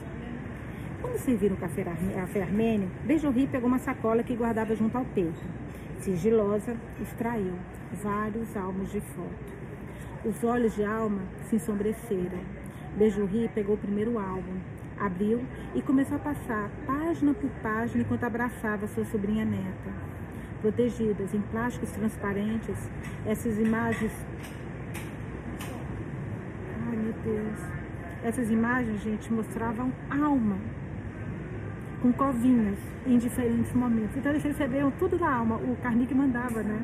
[1.01, 5.39] Quando serviram o café, café armênio, Bejorri pegou uma sacola que guardava junto ao peito.
[5.99, 7.53] Sigilosa, extraiu
[8.03, 9.53] vários álbuns de foto.
[10.25, 12.39] Os olhos de Alma se ensombreceram.
[12.97, 14.57] Bejorri pegou o primeiro álbum,
[14.99, 15.41] abriu
[15.73, 20.10] e começou a passar página por página enquanto abraçava sua sobrinha neta.
[20.61, 22.89] Protegidas em plásticos transparentes,
[23.25, 24.11] essas imagens
[27.23, 27.59] Deus.
[28.23, 30.57] Essas imagens, gente, mostravam alma,
[32.01, 34.15] com covinhas, em diferentes momentos.
[34.15, 36.81] Então eles receberam tudo da alma, o Carnique mandava, né?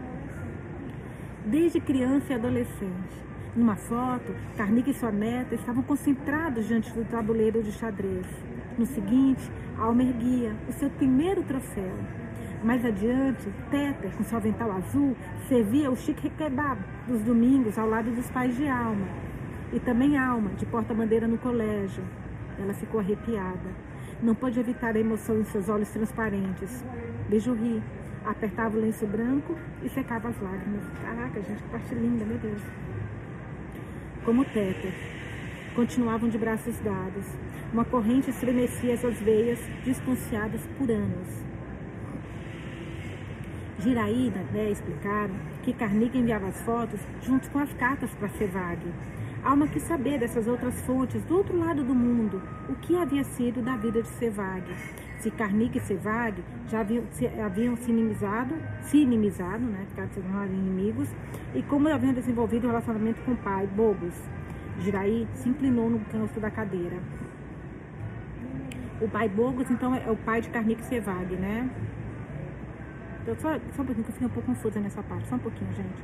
[1.45, 3.27] Desde criança e adolescente.
[3.55, 8.25] Numa foto, Carnique e sua neta estavam concentrados diante do tabuleiro de xadrez.
[8.77, 9.49] No seguinte,
[9.79, 11.93] Alma erguia o seu primeiro troféu.
[12.63, 15.15] Mais adiante, Teta, com seu avental azul,
[15.47, 19.07] servia o chique kebab dos domingos ao lado dos pais de Alma,
[19.71, 22.03] e também Alma, de porta-bandeira no colégio.
[22.59, 23.69] Ela ficou arrepiada.
[24.23, 26.83] Não pôde evitar a emoção em seus olhos transparentes.
[27.29, 27.81] Beijo ri,
[28.25, 30.83] apertava o lenço branco e secava as lágrimas.
[31.03, 32.61] Caraca, gente, que parte linda, meu Deus.
[34.25, 34.87] Como Teta.
[35.75, 37.25] Continuavam de braços dados.
[37.71, 41.45] Uma corrente estremecia suas veias, desconfiadas por anos.
[43.79, 48.81] Giraína, né, explicaram que Carniga enviava as fotos junto com as cartas para Sevag.
[49.43, 53.61] Alma quis saber dessas outras fontes do outro lado do mundo, o que havia sido
[53.61, 54.65] da vida de Sevag.
[55.19, 60.19] Se Karnik e Sevag já haviam se, haviam se inimizado, se inimizado, né, ficaram se
[60.19, 61.07] inimigos,
[61.55, 64.15] e como haviam desenvolvido um relacionamento com o pai, Bobos.
[64.79, 66.97] Jiraí se inclinou no canto da cadeira.
[68.99, 71.69] O pai Bogos, então, é o pai de Karnik e Sevag, né?
[73.27, 75.27] Então, só, só um pouquinho, que eu fiquei um pouco confusa nessa parte.
[75.27, 76.01] Só um pouquinho, gente.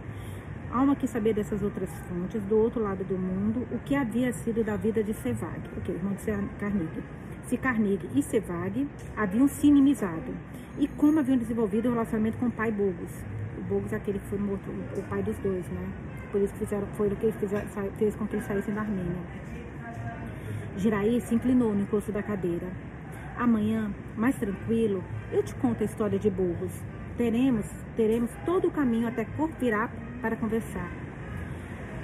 [0.70, 4.62] Alma quis saber dessas outras fontes, do outro lado do mundo, o que havia sido
[4.62, 6.26] da vida de Sevag, ok, irmão de
[6.60, 7.04] Carnegie.
[7.46, 10.36] Se Carnegie e Sevag haviam se inimizado
[10.78, 13.12] e como haviam desenvolvido o relacionamento com o pai Bogos.
[13.58, 15.88] O Bogos é aquele que foi morto, o pai dos dois, né?
[16.30, 17.68] Por isso fizeram, foi o que fizeram,
[17.98, 19.16] fez com que eles saíssem da Armênia.
[20.76, 22.68] Giraí se inclinou no encosto da cadeira.
[23.38, 25.02] Amanhã, mais tranquilo,
[25.32, 26.74] eu te conto a história de Bogos.
[27.18, 30.90] Teremos, teremos todo o caminho até Corpirap para conversar.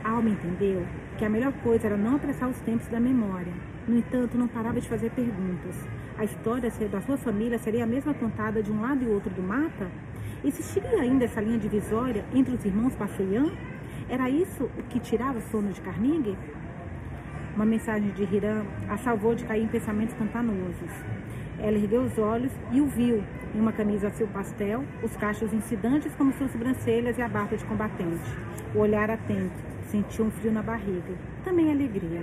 [0.04, 0.86] A alma entendeu
[1.18, 3.52] que a melhor coisa era não apressar os tempos da memória.
[3.88, 5.76] No entanto, não parava de fazer perguntas.
[6.16, 9.42] A história da sua família seria a mesma contada de um lado e outro do
[9.42, 9.88] mapa?
[10.44, 13.52] Existiria ainda essa linha divisória entre os irmãos Passeyan?
[14.08, 16.38] Era isso o que tirava o sono de Carnegie?
[17.56, 20.92] Uma mensagem de Hiram a salvou de cair em pensamentos pantanosos.
[21.58, 23.24] Ela ergueu os olhos e o viu,
[23.54, 27.66] em uma camisa azul pastel, os cachos incidantes como suas sobrancelhas e a barba de
[27.66, 28.30] combatente.
[28.76, 32.22] O olhar atento, sentiu um frio na barriga, também alegria.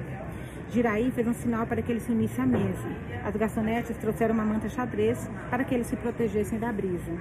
[0.71, 2.89] Giraí fez um sinal para que ele se unisse à mesa.
[3.25, 7.13] As garçonetes trouxeram uma manta xadrez para que eles se protegessem da brisa.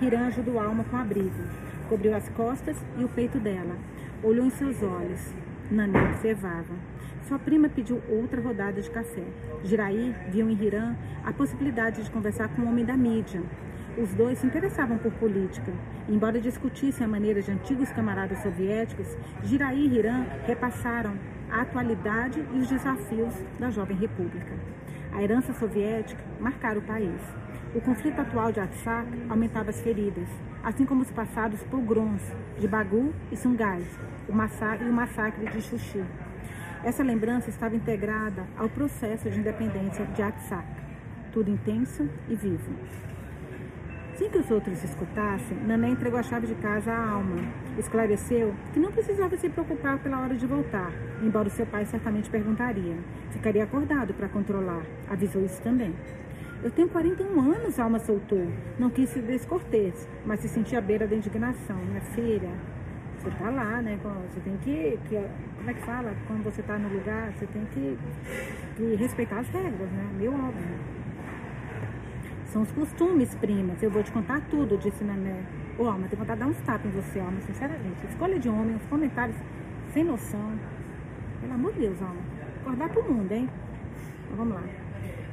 [0.00, 1.42] Hiram ajudou Alma com abrigo,
[1.88, 3.76] cobriu as costas e o peito dela,
[4.22, 5.34] olhou em seus olhos.
[5.70, 6.74] Nanê observava.
[7.28, 9.22] Sua prima pediu outra rodada de café.
[9.62, 13.42] Jiraí viu em Hiram a possibilidade de conversar com um homem da mídia.
[13.98, 15.70] Os dois se interessavam por política.
[16.08, 19.14] Embora discutissem a maneira de antigos camaradas soviéticos,
[19.44, 21.18] Jiraí e Hiram repassaram
[21.50, 24.54] a atualidade e os desafios da jovem república.
[25.12, 27.20] A herança soviética marcara o país.
[27.74, 30.28] O conflito atual de Artsakh aumentava as feridas,
[30.64, 32.22] assim como os passados pogroms
[32.58, 33.86] de Bagu e Sungais,
[34.26, 36.02] o massacre, e o massacre de Xuxi.
[36.84, 40.64] Essa lembrança estava integrada ao processo de independência de Artsakh,
[41.32, 42.72] tudo intenso e vivo.
[44.16, 47.36] Sem que os outros escutassem, Nané entregou a chave de casa à alma.
[47.76, 52.96] Esclareceu que não precisava se preocupar pela hora de voltar, embora seu pai certamente perguntaria.
[53.30, 54.82] Ficaria acordado para controlar.
[55.08, 55.94] Avisou isso também.
[56.62, 58.44] Eu tenho 41 anos, a alma soltou.
[58.78, 61.76] Não quis ser descortês, mas se sentia à beira da indignação.
[61.76, 62.50] Minha filha,
[63.18, 63.98] você tá lá, né?
[64.30, 65.16] Você tem que, que
[65.56, 66.14] como é que fala?
[66.26, 67.98] Quando você tá no lugar, você tem que,
[68.76, 70.08] que respeitar as regras, né?
[70.16, 70.98] Meu óbvio.
[72.46, 73.82] São os costumes, primas.
[73.82, 75.44] Eu vou te contar tudo, disse Nané.
[75.78, 78.06] Ô, Alma, tem vontade de dar uns tapas em você, Alma, sinceramente.
[78.08, 79.36] Escolha de homem, os comentários
[79.92, 80.52] sem noção.
[81.40, 82.20] Pelo amor de Deus, Alma.
[82.60, 83.48] Acordar pro mundo, hein?
[84.24, 84.62] Então, vamos lá.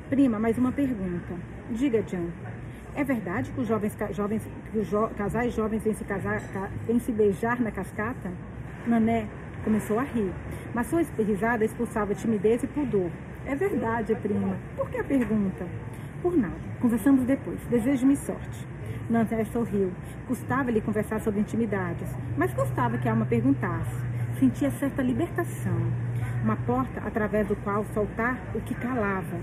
[0.09, 1.35] Prima, mais uma pergunta.
[1.71, 2.27] Diga, Jan.
[2.95, 6.41] É verdade que os jovens, jovens que os jo, casais jovens vêm se, casar,
[6.87, 8.31] vêm se beijar na cascata?
[8.87, 9.27] Nané
[9.63, 10.31] começou a rir,
[10.73, 13.09] mas sua risada expulsava timidez e pudor.
[13.45, 14.55] É verdade, prima.
[14.75, 15.65] Por que a pergunta?
[16.25, 16.55] por nada.
[16.81, 17.59] Conversamos depois.
[17.69, 18.67] Desejo-me sorte.
[19.07, 19.91] Nanté sorriu.
[20.27, 23.95] Custava-lhe conversar sobre intimidades, mas gostava que a alma perguntasse.
[24.39, 25.77] Sentia certa libertação.
[26.43, 29.37] Uma porta através do qual soltar o que calava.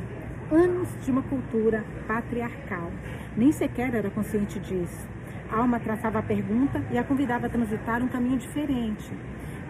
[0.52, 2.92] Anos de uma cultura patriarcal.
[3.34, 5.08] Nem sequer era consciente disso.
[5.50, 9.10] A alma traçava a pergunta e a convidava a transitar um caminho diferente.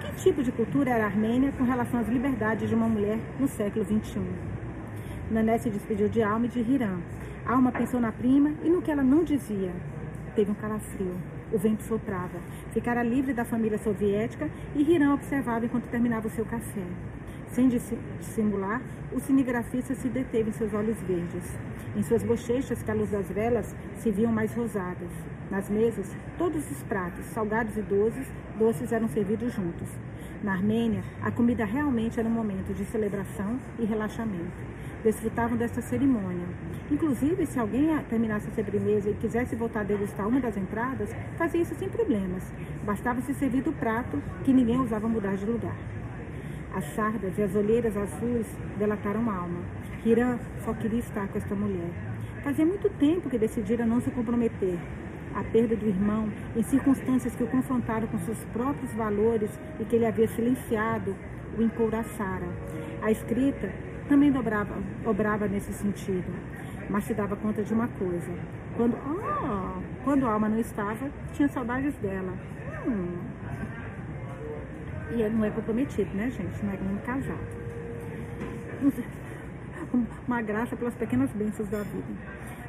[0.00, 3.46] Que tipo de cultura era a Armênia com relação às liberdades de uma mulher no
[3.46, 4.26] século XXI?
[5.30, 6.98] Nané se despediu de Alma e de Hiram.
[7.46, 9.70] Alma pensou na prima e no que ela não dizia.
[10.34, 11.14] Teve um calafrio.
[11.52, 12.40] O vento soprava.
[12.72, 16.82] Ficara livre da família soviética e Hiram observava enquanto terminava o seu café.
[17.52, 18.80] Sem dissimular,
[19.12, 21.44] o cinegrafista se deteve em seus olhos verdes.
[21.94, 25.10] Em suas bochechas, que a luz das velas se viam mais rosadas.
[25.50, 28.26] Nas mesas, todos os pratos, salgados e doces,
[28.58, 29.86] doces eram servidos juntos.
[30.42, 34.72] Na Armênia, a comida realmente era um momento de celebração e relaxamento.
[35.04, 36.46] Desfrutavam desta cerimônia.
[36.90, 41.60] Inclusive, se alguém terminasse a sobremesa e quisesse voltar a degustar uma das entradas, fazia
[41.60, 42.50] isso sem problemas.
[42.82, 45.76] Bastava se servir do prato, que ninguém ousava mudar de lugar.
[46.74, 48.46] As sardas e as olheiras azuis
[48.78, 49.60] delataram alma.
[50.04, 51.90] Hiram só queria estar com esta mulher.
[52.42, 54.78] Fazia muito tempo que decidira não se comprometer.
[55.34, 59.96] A perda do irmão, em circunstâncias que o confrontaram com seus próprios valores e que
[59.96, 61.14] ele havia silenciado,
[61.56, 62.48] o encouraçara.
[63.02, 63.70] A escrita
[64.08, 66.32] também dobrava, obrava nesse sentido,
[66.88, 68.32] mas se dava conta de uma coisa.
[68.76, 72.32] Quando, oh, quando a alma não estava, tinha saudades dela.
[72.86, 73.31] Hum,
[75.14, 76.64] e não é comprometido, né, gente?
[76.64, 77.62] Não é nem casado.
[80.26, 82.06] Uma graça pelas pequenas bênçãos da vida.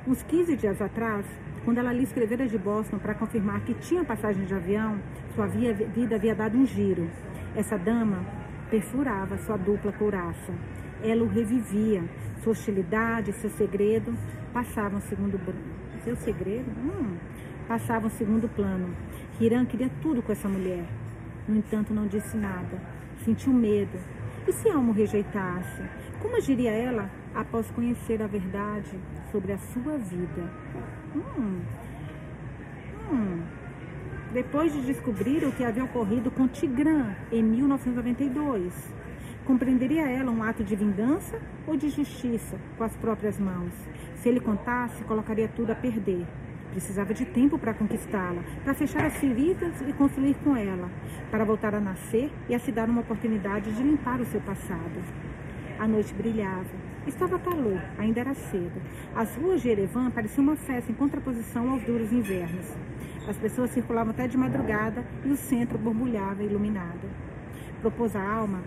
[0.06, 1.26] Uns 15 dias atrás,
[1.64, 5.00] quando ela lhe escrevera de Boston para confirmar que tinha passagem de avião,
[5.34, 7.10] sua vida havia dado um giro.
[7.56, 8.26] Essa dama
[8.70, 10.54] perfurava sua dupla couraça.
[11.02, 12.04] Ela o revivia.
[12.42, 14.14] Sua hostilidade, seu segredo
[14.54, 15.40] passavam segundo
[16.04, 17.18] seu segredo, hum,
[17.68, 18.94] passavam segundo plano.
[19.40, 20.86] Hiram queria tudo com essa mulher.
[21.48, 22.82] No entanto, não disse nada.
[23.24, 23.98] Sentiu medo.
[24.48, 25.82] E se Almo rejeitasse?
[26.22, 29.00] Como agiria ela após conhecer a verdade
[29.32, 30.50] sobre a sua vida?
[31.16, 31.62] Hum.
[33.12, 33.42] Hum.
[34.34, 38.74] Depois de descobrir o que havia ocorrido com Tigran em 1992,
[39.46, 43.74] compreenderia ela um ato de vingança ou de justiça com as próprias mãos?
[44.16, 46.26] Se ele contasse, colocaria tudo a perder.
[46.74, 50.90] Precisava de tempo para conquistá-la, para fechar as feridas e construir com ela,
[51.30, 55.04] para voltar a nascer e a se dar uma oportunidade de limpar o seu passado.
[55.78, 56.66] A noite brilhava.
[57.06, 58.82] Estava calor, ainda era cedo.
[59.16, 62.74] As ruas de Erevan pareciam uma festa em contraposição aos duros invernos.
[63.28, 67.08] As pessoas circulavam até de madrugada e o centro borbulhava iluminado.
[67.82, 68.62] Propôs a alma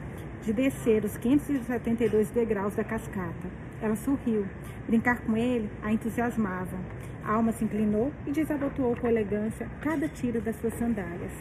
[0.47, 3.49] de descer os 572 degraus da cascata.
[3.83, 4.47] Ela sorriu.
[4.87, 6.79] Brincar com ele a entusiasmava.
[7.25, 11.33] A alma se inclinou e desabotoou com elegância cada tiro das suas sandálias.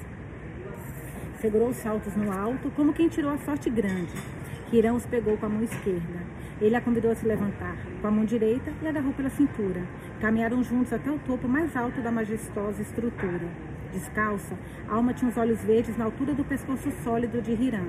[1.39, 4.13] Segurou os saltos no alto, como quem tirou a sorte grande.
[4.73, 6.19] Hirão os pegou com a mão esquerda.
[6.59, 9.83] Ele a convidou a se levantar com a mão direita e agarrou pela cintura.
[10.19, 13.74] Caminharam juntos até o topo mais alto da majestosa estrutura.
[13.95, 14.57] Descalça,
[14.89, 17.87] alma tinha os olhos verdes na altura do pescoço sólido de Hiram.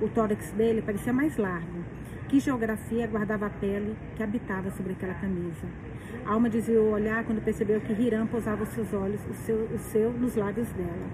[0.00, 1.82] O tórax dele parecia mais largo.
[2.28, 5.66] Que geografia guardava a pele que habitava sobre aquela camisa?
[6.24, 9.78] Alma desviou o olhar quando percebeu que Hiram pousava os seus olhos, o seu, o
[9.80, 11.10] seu nos lábios dela.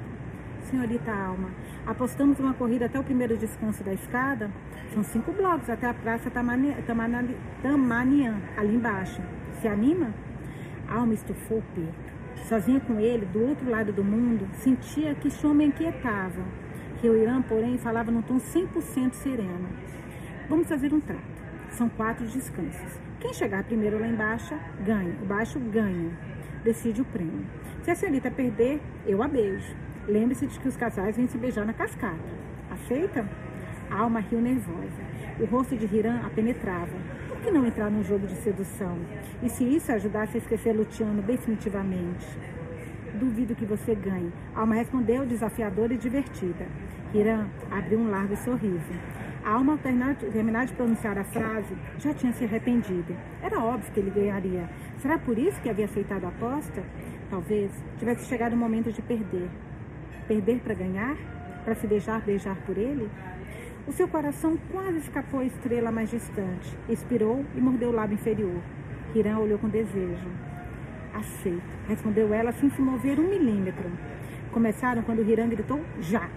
[0.65, 1.49] Senhorita Alma,
[1.87, 4.51] apostamos uma corrida até o primeiro descanso da escada?
[4.93, 6.75] São cinco blocos até a praça Tamanian,
[8.59, 9.23] ali embaixo.
[9.63, 10.13] Se anima?
[10.87, 12.14] Alma estufou o peito.
[12.43, 16.43] Sozinha com ele, do outro lado do mundo, sentia que homem inquietava.
[17.01, 19.69] Que o Irã, porém, falava num tom 100% sereno.
[20.49, 21.23] Vamos fazer um trato.
[21.71, 23.01] São quatro descansos.
[23.21, 24.55] Quem chegar primeiro lá embaixo,
[24.85, 25.15] ganha.
[25.23, 26.11] O baixo ganha.
[26.63, 27.47] Decide o prêmio.
[27.83, 29.75] Se a senhorita perder, eu a beijo.
[30.07, 32.19] Lembre-se de que os casais vêm se beijar na cascata.
[32.71, 33.27] Aceita?
[33.91, 35.03] A alma riu nervosa.
[35.41, 36.97] O rosto de Hiram a penetrava.
[37.45, 38.97] Que não entrar num jogo de sedução?
[39.43, 42.27] E se isso ajudasse a esquecer Luciano definitivamente?
[43.21, 44.33] Duvido que você ganhe.
[44.55, 46.67] Alma respondeu desafiadora e divertida.
[47.13, 48.95] Hiram abriu um largo sorriso.
[49.45, 53.15] A alma, ao terminar de pronunciar a frase, já tinha se arrependido.
[53.43, 54.67] Era óbvio que ele ganharia.
[55.01, 56.83] Será por isso que havia aceitado a aposta?
[57.29, 59.51] Talvez tivesse chegado o momento de perder.
[60.27, 61.15] Perder para ganhar?
[61.63, 63.11] Para se deixar beijar por ele?
[63.87, 66.75] O seu coração quase escapou à estrela mais distante.
[66.89, 68.63] Expirou e mordeu o lábio inferior.
[69.15, 70.27] Hiram olhou com desejo.
[71.13, 73.91] Aceito, respondeu ela sem se mover um milímetro.
[74.53, 76.31] Começaram quando Hiram gritou já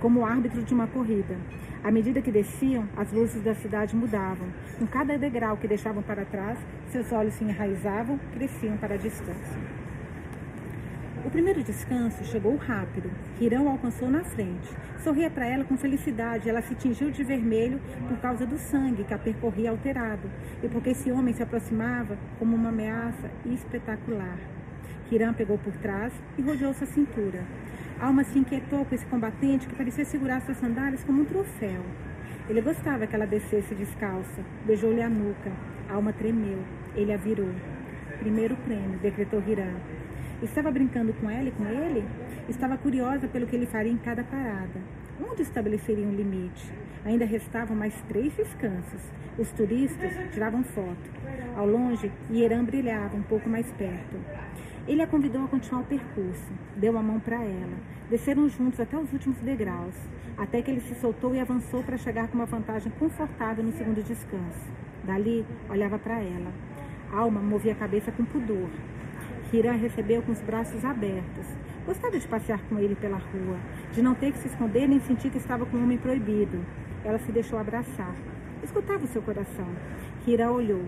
[0.00, 1.36] como árbitro de uma corrida.
[1.82, 4.48] À medida que desciam, as luzes da cidade mudavam.
[4.78, 9.73] Com cada degrau que deixavam para trás, seus olhos se enraizavam, cresciam para a distância.
[11.34, 13.10] Primeiro descanso chegou rápido.
[13.40, 14.68] Hirão alcançou na frente.
[15.02, 16.48] Sorria para ela com felicidade.
[16.48, 20.30] Ela se tingiu de vermelho por causa do sangue que a percorria alterado
[20.62, 24.38] e porque esse homem se aproximava como uma ameaça espetacular.
[25.10, 27.42] Hiram pegou por trás e rodeou sua cintura.
[28.00, 31.82] Alma se inquietou com esse combatente que parecia segurar suas sandálias como um troféu.
[32.48, 34.40] Ele gostava que ela descesse descalça.
[34.64, 35.50] Beijou-lhe a nuca.
[35.90, 36.60] Alma tremeu.
[36.94, 37.50] Ele a virou.
[38.20, 40.03] Primeiro prêmio, decretou Hiram.
[40.44, 42.04] Estava brincando com ela e com ele?
[42.50, 44.78] Estava curiosa pelo que ele faria em cada parada.
[45.18, 46.70] Onde estabeleceria um limite?
[47.02, 49.00] Ainda restavam mais três descansos.
[49.38, 51.10] Os turistas tiravam foto.
[51.56, 54.18] Ao longe, Hieran brilhava um pouco mais perto.
[54.86, 57.78] Ele a convidou a continuar o percurso, deu a mão para ela.
[58.10, 59.94] Desceram juntos até os últimos degraus,
[60.36, 64.04] até que ele se soltou e avançou para chegar com uma vantagem confortável no segundo
[64.04, 64.70] descanso.
[65.04, 66.52] Dali, olhava para ela.
[67.10, 68.68] Alma movia a cabeça com pudor.
[69.52, 71.46] Hiram recebeu com os braços abertos.
[71.86, 73.58] Gostava de passear com ele pela rua,
[73.92, 76.58] de não ter que se esconder nem sentir que estava com um homem proibido.
[77.04, 78.14] Ela se deixou abraçar.
[78.62, 79.68] Escutava o seu coração.
[80.26, 80.84] Hira olhou.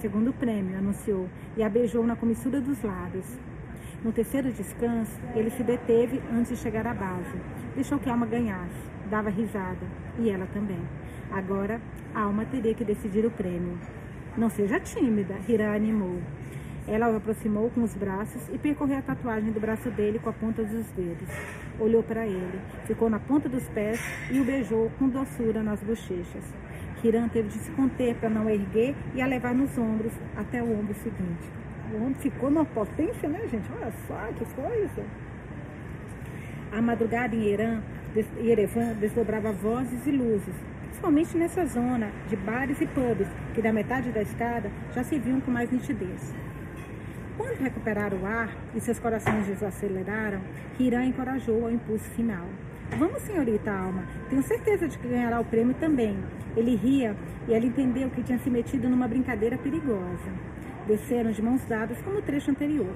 [0.00, 3.38] Segundo prêmio, anunciou, e a beijou na comissura dos lábios.
[4.04, 7.38] No terceiro descanso, ele se deteve antes de chegar à base.
[7.74, 8.90] Deixou que a alma ganhasse.
[9.08, 9.86] Dava risada.
[10.18, 10.80] E ela também.
[11.30, 11.80] Agora,
[12.14, 13.78] a alma teria que decidir o prêmio.
[14.36, 16.20] Não seja tímida, Hira animou.
[16.86, 20.32] Ela o aproximou com os braços e percorreu a tatuagem do braço dele com a
[20.34, 21.28] ponta dos dedos.
[21.80, 23.98] Olhou para ele, ficou na ponta dos pés
[24.30, 26.44] e o beijou com doçura nas bochechas.
[27.00, 30.78] Kiran teve de se conter para não erguer e a levar nos ombros até o
[30.78, 31.48] ombro seguinte.
[31.92, 33.68] O ombro ficou numa potência, né, gente?
[33.72, 35.04] Olha só que coisa.
[36.70, 37.82] A madrugada em Irã,
[38.38, 44.10] Yerevan desdobrava vozes e luzes, principalmente nessa zona de bares e pubs, que da metade
[44.10, 46.34] da escada já se viam com mais nitidez.
[47.36, 50.40] Quando recuperaram o ar e seus corações desaceleraram,
[50.78, 52.46] Hiram encorajou ao impulso final.
[52.96, 56.16] Vamos, senhorita Alma, tenho certeza de que ganhará o prêmio também.
[56.56, 57.16] Ele ria
[57.48, 60.32] e ela entendeu que tinha se metido numa brincadeira perigosa.
[60.86, 62.94] Desceram de mãos dadas como o trecho anterior.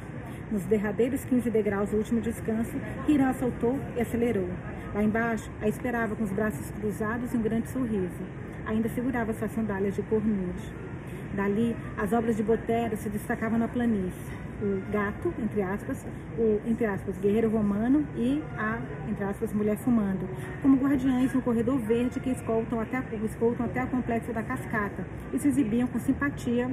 [0.53, 2.76] Nos derradeiros 15 degraus do último descanso,
[3.09, 4.49] Hiram soltou e acelerou.
[4.95, 8.22] Lá embaixo, a esperava com os braços cruzados e um grande sorriso.
[8.66, 10.88] Ainda segurava suas sandálias de cor nude.
[11.35, 14.39] Dali, as obras de Botero se destacavam na planície.
[14.61, 16.05] O gato, entre aspas,
[16.37, 20.29] o, entre aspas, guerreiro romano e a, entre aspas, mulher fumando,
[20.61, 25.39] como guardiães no corredor verde que escoltam até, escoltam até a complexo da cascata e
[25.39, 26.68] se exibiam com simpatia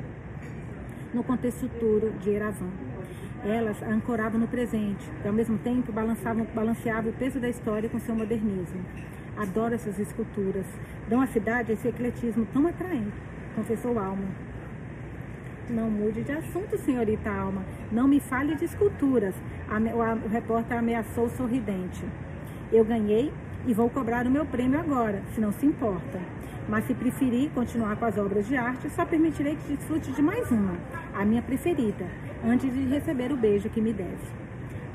[1.14, 2.72] no contexto futuro de Eravan.
[3.44, 7.88] Elas a ancoravam no presente e, ao mesmo tempo, balançavam, balanceavam o peso da história
[7.88, 8.84] com seu modernismo.
[9.38, 10.66] Adoro essas esculturas.
[11.08, 13.14] Dão à cidade esse ecletismo tão atraente,
[13.56, 14.26] confessou Alma.
[15.70, 17.64] Não mude de assunto, senhorita Alma.
[17.92, 19.34] Não me fale de esculturas.
[19.68, 22.06] O repórter ameaçou sorridente.
[22.72, 23.32] Eu ganhei
[23.66, 26.20] e vou cobrar o meu prêmio agora, se não se importa.
[26.68, 30.50] Mas se preferir continuar com as obras de arte, só permitirei que desfrute de mais
[30.52, 30.76] uma,
[31.14, 32.06] a minha preferida,
[32.44, 34.18] antes de receber o beijo que me deve.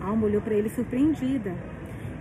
[0.02, 1.54] Alma olhou para ele surpreendida.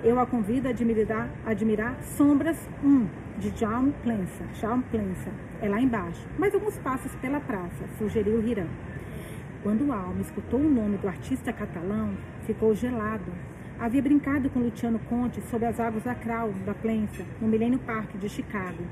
[0.04, 3.08] Eu a convido a admirar, admirar Sombras 1,
[3.40, 4.44] de Jaume Plensa.
[4.60, 5.32] Jaume Plensa.
[5.62, 8.68] É lá embaixo, mais alguns passos pela praça, sugeriu Hiram.
[9.64, 12.14] Quando Alma escutou o nome do artista catalão,
[12.46, 13.32] ficou gelado.
[13.80, 18.18] Havia brincado com Luciano Conte sob as águas da Crown, da Plensa, no Millennium Park
[18.18, 18.84] de Chicago.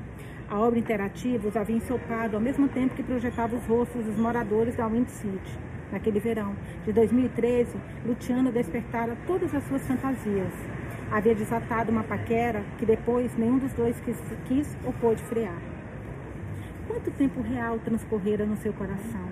[0.49, 4.77] A obra interativa os havia ensopado ao mesmo tempo que projetava os rostos dos moradores
[4.77, 5.59] da Wind City.
[5.91, 10.53] Naquele verão de 2013, Luciano despertara todas as suas fantasias
[11.11, 15.57] havia desatado uma paquera que depois nenhum dos dois quis, quis ou pôde frear.
[16.87, 19.27] Quanto tempo real transcorrera no seu coração?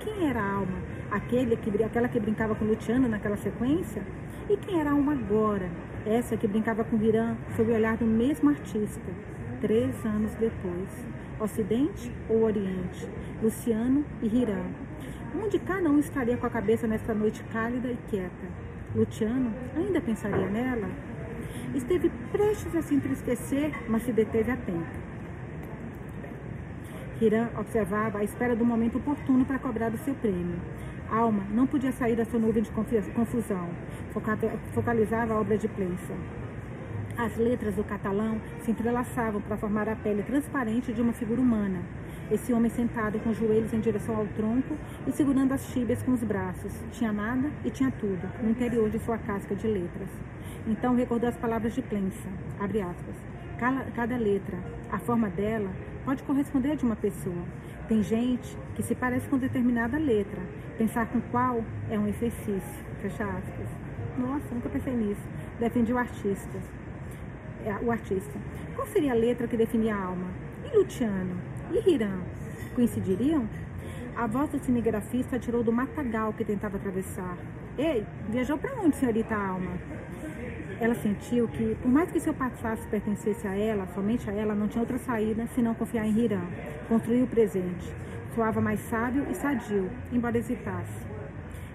[0.00, 0.78] Quem era a alma?
[1.10, 4.02] Aquele que, aquela que brincava com Luciano naquela sequência?
[4.48, 5.68] E quem era a alma agora?
[6.06, 9.10] Essa que brincava com Virã sob o olhar do mesmo artista,
[9.60, 11.06] três anos depois.
[11.40, 13.08] Ocidente ou Oriente?
[13.42, 14.64] Luciano e Hirã.
[15.34, 18.67] Onde cada um estaria com a cabeça nesta noite cálida e quieta?
[18.98, 20.90] Luciano ainda pensaria nela?
[21.72, 24.86] Esteve prestes a se entristecer, mas se deteve a tempo.
[27.20, 30.56] Hiram observava à espera do momento oportuno para cobrar o seu prêmio.
[31.08, 33.68] Alma não podia sair da sua nuvem de confusão.
[34.74, 36.14] Focalizava a obra de Plensa.
[37.16, 41.82] As letras do catalão se entrelaçavam para formar a pele transparente de uma figura humana.
[42.30, 44.76] Esse homem sentado com os joelhos em direção ao tronco
[45.06, 46.72] e segurando as tíbias com os braços.
[46.92, 50.10] Tinha nada e tinha tudo, no interior de sua casca de letras.
[50.66, 52.28] Então recordou as palavras de Plensa,
[52.60, 53.14] abre aspas.
[53.58, 54.58] Cada, cada letra,
[54.92, 55.70] a forma dela,
[56.04, 57.44] pode corresponder a de uma pessoa.
[57.88, 60.42] Tem gente que se parece com determinada letra.
[60.76, 62.84] Pensar com qual é um exercício.
[63.00, 63.66] Fecha aspas.
[64.18, 65.22] Nossa, nunca pensei nisso.
[65.58, 66.58] Defendi o artista.
[67.64, 68.38] É, o artista.
[68.74, 70.28] Qual seria a letra que definia a alma?
[70.70, 71.57] E Luciano?
[71.70, 72.22] E Hiram?
[72.74, 73.46] Coincidiriam?
[74.16, 77.36] A voz do cinegrafista tirou do matagal que tentava atravessar.
[77.76, 79.72] Ei, viajou para onde, senhorita Alma?
[80.80, 84.66] Ela sentiu que, por mais que seu passado pertencesse a ela, somente a ela, não
[84.66, 86.42] tinha outra saída senão confiar em Hiram,
[86.88, 87.92] construir o presente.
[88.34, 91.06] Soava mais sábio e sadio, embora hesitasse.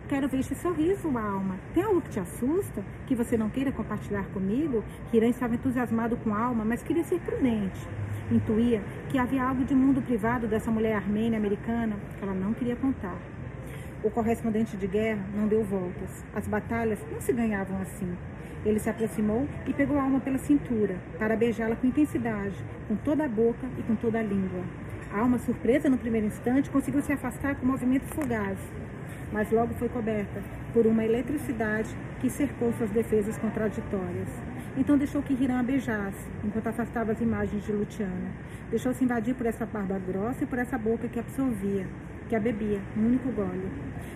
[0.10, 1.58] Quero ver este sorriso, Alma.
[1.74, 2.84] Tem algo que te assusta?
[3.08, 4.84] Que você não queira compartilhar comigo?
[5.14, 7.88] Hiram estava entusiasmado com Alma, mas queria ser prudente.
[8.32, 12.76] Intuía que havia algo de mundo privado dessa mulher armênia americana que ela não queria
[12.76, 13.18] contar.
[14.04, 16.24] O correspondente de guerra não deu voltas.
[16.34, 18.16] As batalhas não se ganhavam assim.
[18.66, 22.56] Ele se aproximou e pegou a alma pela cintura, para beijá-la com intensidade,
[22.88, 24.64] com toda a boca e com toda a língua.
[25.12, 28.64] A alma, surpresa no primeiro instante, conseguiu se afastar com movimentos fugazes,
[29.32, 30.42] mas logo foi coberta
[30.74, 31.90] por uma eletricidade
[32.22, 34.53] que cercou suas defesas contraditórias.
[34.76, 38.32] Então deixou que Hiram a beijasse, enquanto afastava as imagens de Luciana.
[38.70, 41.88] Deixou-se invadir por essa barba grossa e por essa boca que absorvia,
[42.28, 43.70] que a bebia, um único gole.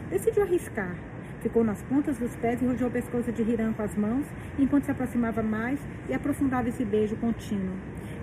[0.09, 0.95] Decidiu arriscar,
[1.41, 4.25] Ficou nas pontas dos pés e rodeou o pescoço de Hiram com as mãos,
[4.57, 5.79] enquanto se aproximava mais
[6.09, 7.75] e aprofundava esse beijo contínuo.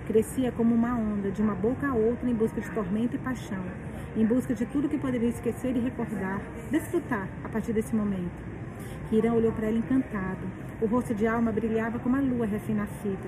[0.05, 3.63] Crescia como uma onda, de uma boca a outra, em busca de tormento e paixão,
[4.15, 8.43] em busca de tudo que poderia esquecer e recordar, desfrutar a partir desse momento.
[9.11, 10.64] Hiram olhou para ela encantado.
[10.85, 13.27] O rosto de Alma brilhava como a lua recém-nascida.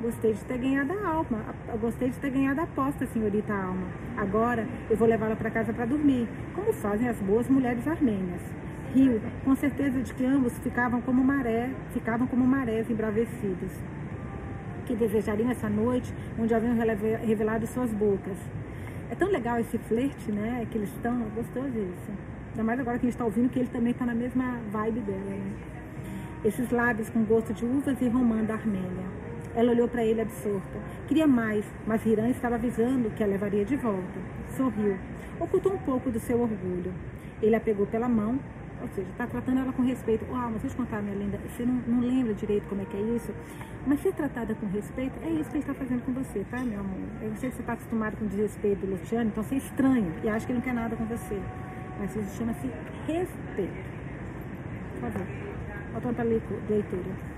[0.00, 1.38] Gostei de ter ganhado a alma.
[1.80, 3.88] Gostei de ter ganhado a aposta, senhorita Alma.
[4.16, 8.40] Agora eu vou levá-la para casa para dormir, como fazem as boas mulheres armênias
[8.94, 13.72] riu, com certeza de que ambos ficavam como maré, ficavam como marés embravecidos,
[14.86, 16.76] que desejariam essa noite onde haviam
[17.24, 18.38] revelado suas bocas.
[19.10, 20.64] É tão legal esse flerte, né?
[20.70, 22.10] Que eles estão, gostoso isso.
[22.50, 25.00] Ainda mais agora que a gente está ouvindo que ele também está na mesma vibe
[25.00, 25.79] dela, né?
[26.44, 29.06] Esses lábios com gosto de uvas e romã da Armênia.
[29.54, 30.78] Ela olhou para ele absorta.
[31.06, 34.20] Queria mais, mas Hiram estava avisando que a levaria de volta.
[34.56, 34.96] Sorriu.
[35.38, 36.92] Ocultou um pouco do seu orgulho.
[37.42, 38.38] Ele a pegou pela mão
[38.80, 40.24] ou seja, está tratando ela com respeito.
[40.32, 42.84] Ah, mas deixa eu te contar, minha linda, você não, não lembra direito como é
[42.86, 43.32] que é isso,
[43.86, 46.80] mas ser tratada com respeito, é isso que ele está fazendo com você, tá, meu
[46.80, 46.98] amor?
[47.20, 50.28] Eu sei que você está acostumado com o desrespeito do Luciano, então você estranha e
[50.28, 51.38] acha que ele não quer nada com você.
[51.98, 52.70] Mas isso chama-se
[53.06, 53.90] respeito.
[54.94, 55.26] Por favor,
[55.92, 57.30] olha tanta leitura.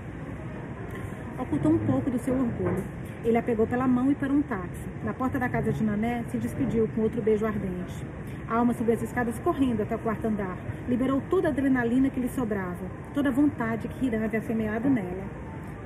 [1.39, 2.83] Ocultou um pouco do seu orgulho.
[3.23, 4.87] Ele a pegou pela mão e para um táxi.
[5.03, 8.05] Na porta da casa de Nané, se despediu com outro beijo ardente.
[8.47, 10.57] A alma subiu as escadas correndo até o quarto andar.
[10.87, 15.23] Liberou toda a adrenalina que lhe sobrava, toda a vontade que Hiram havia semeado nela.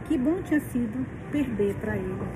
[0.06, 2.28] Que bom tinha sido perder para ele.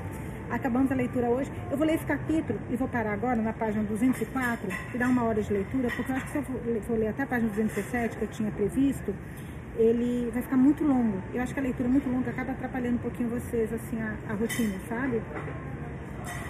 [0.52, 1.52] Acabamos a leitura hoje.
[1.72, 5.24] Eu vou ler esse capítulo e vou parar agora na página 204 e dar uma
[5.24, 6.44] hora de leitura, porque eu acho que se eu
[6.84, 9.16] for ler até a página 217, que eu tinha previsto,
[9.82, 11.22] ele vai ficar muito longo.
[11.34, 14.34] Eu acho que a leitura muito longa acaba atrapalhando um pouquinho vocês, assim, a, a
[14.34, 15.22] rotina, sabe?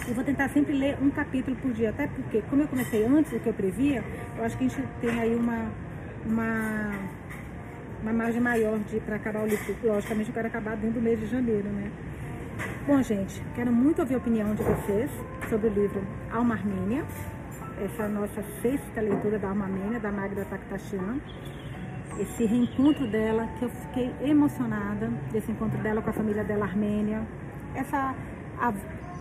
[0.07, 3.31] Eu vou tentar sempre ler um capítulo por dia, até porque, como eu comecei antes
[3.31, 4.03] do que eu previa,
[4.37, 5.71] eu acho que a gente tem aí uma,
[6.25, 6.91] uma,
[8.01, 9.75] uma margem maior de para acabar o livro.
[9.83, 11.91] Logicamente, eu quero acabar dentro do mês de janeiro, né?
[12.85, 15.09] Bom, gente, quero muito ouvir a opinião de vocês
[15.49, 17.05] sobre o livro Alma Armênia.
[17.83, 21.19] Essa é nossa sexta leitura da Alma Armênia, da Magda Taktashian.
[22.21, 27.23] Esse reencontro dela, que eu fiquei emocionada, desse encontro dela com a família dela armênia.
[27.73, 28.13] Essa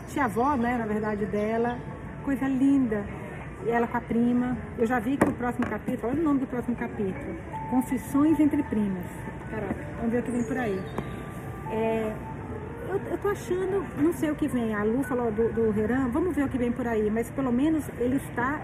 [0.08, 1.78] tia-avó, né, na verdade, dela.
[2.22, 3.02] Coisa linda.
[3.64, 4.56] E ela com a prima.
[4.76, 7.36] Eu já vi que o próximo capítulo, olha o nome do próximo capítulo.
[7.70, 9.06] Confissões entre primas.
[9.50, 10.80] Caraca, vamos ver o que vem por aí.
[11.70, 12.14] É,
[12.88, 14.74] eu, eu tô achando, não sei o que vem.
[14.74, 17.10] A Lu falou do, do Heran, vamos ver o que vem por aí.
[17.10, 18.60] Mas pelo menos ele está,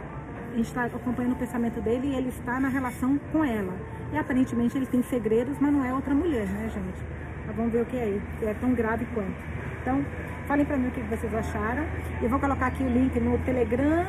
[0.62, 3.74] está acompanhando o pensamento dele e ele está na relação com ela.
[4.12, 7.02] E aparentemente ele tem segredos, mas não é outra mulher, né, gente?
[7.46, 9.34] Mas vamos ver o que é, que é tão grave quanto.
[9.82, 10.04] Então,
[10.46, 11.84] Falem para mim o que vocês acharam.
[12.22, 14.06] Eu vou colocar aqui o link no Telegram,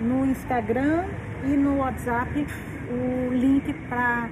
[0.00, 1.04] no Instagram
[1.44, 2.46] e no WhatsApp
[2.90, 4.28] o link para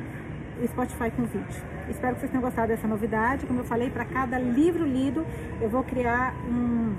[0.67, 1.63] Spotify com vídeo.
[1.89, 3.47] Espero que vocês tenham gostado dessa novidade.
[3.47, 5.25] Como eu falei, para cada livro lido,
[5.61, 6.97] eu vou criar um,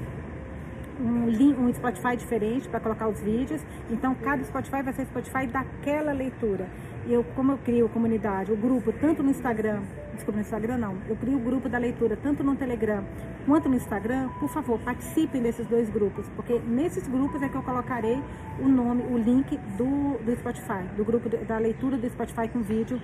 [0.99, 3.61] um, link, um Spotify diferente para colocar os vídeos.
[3.89, 6.67] Então, cada Spotify vai ser Spotify daquela leitura.
[7.05, 9.81] E eu, como eu crio comunidade, o grupo, tanto no Instagram,
[10.13, 13.03] desculpa, no Instagram não, eu crio o grupo da leitura, tanto no Telegram
[13.45, 17.63] quanto no Instagram, por favor, participem desses dois grupos, porque nesses grupos é que eu
[17.63, 18.21] colocarei
[18.59, 23.01] o nome, o link do, do Spotify, do grupo da leitura do Spotify com vídeo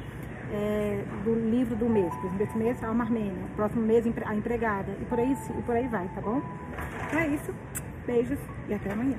[0.53, 2.13] é, do livro do mês.
[2.15, 5.61] Por exemplo, esse mês, a Alma Armênia, próximo mês, a empregada, e por aí, e
[5.63, 6.41] por aí vai, tá bom?
[7.07, 7.53] Então é isso.
[8.05, 9.17] Beijos e até amanhã.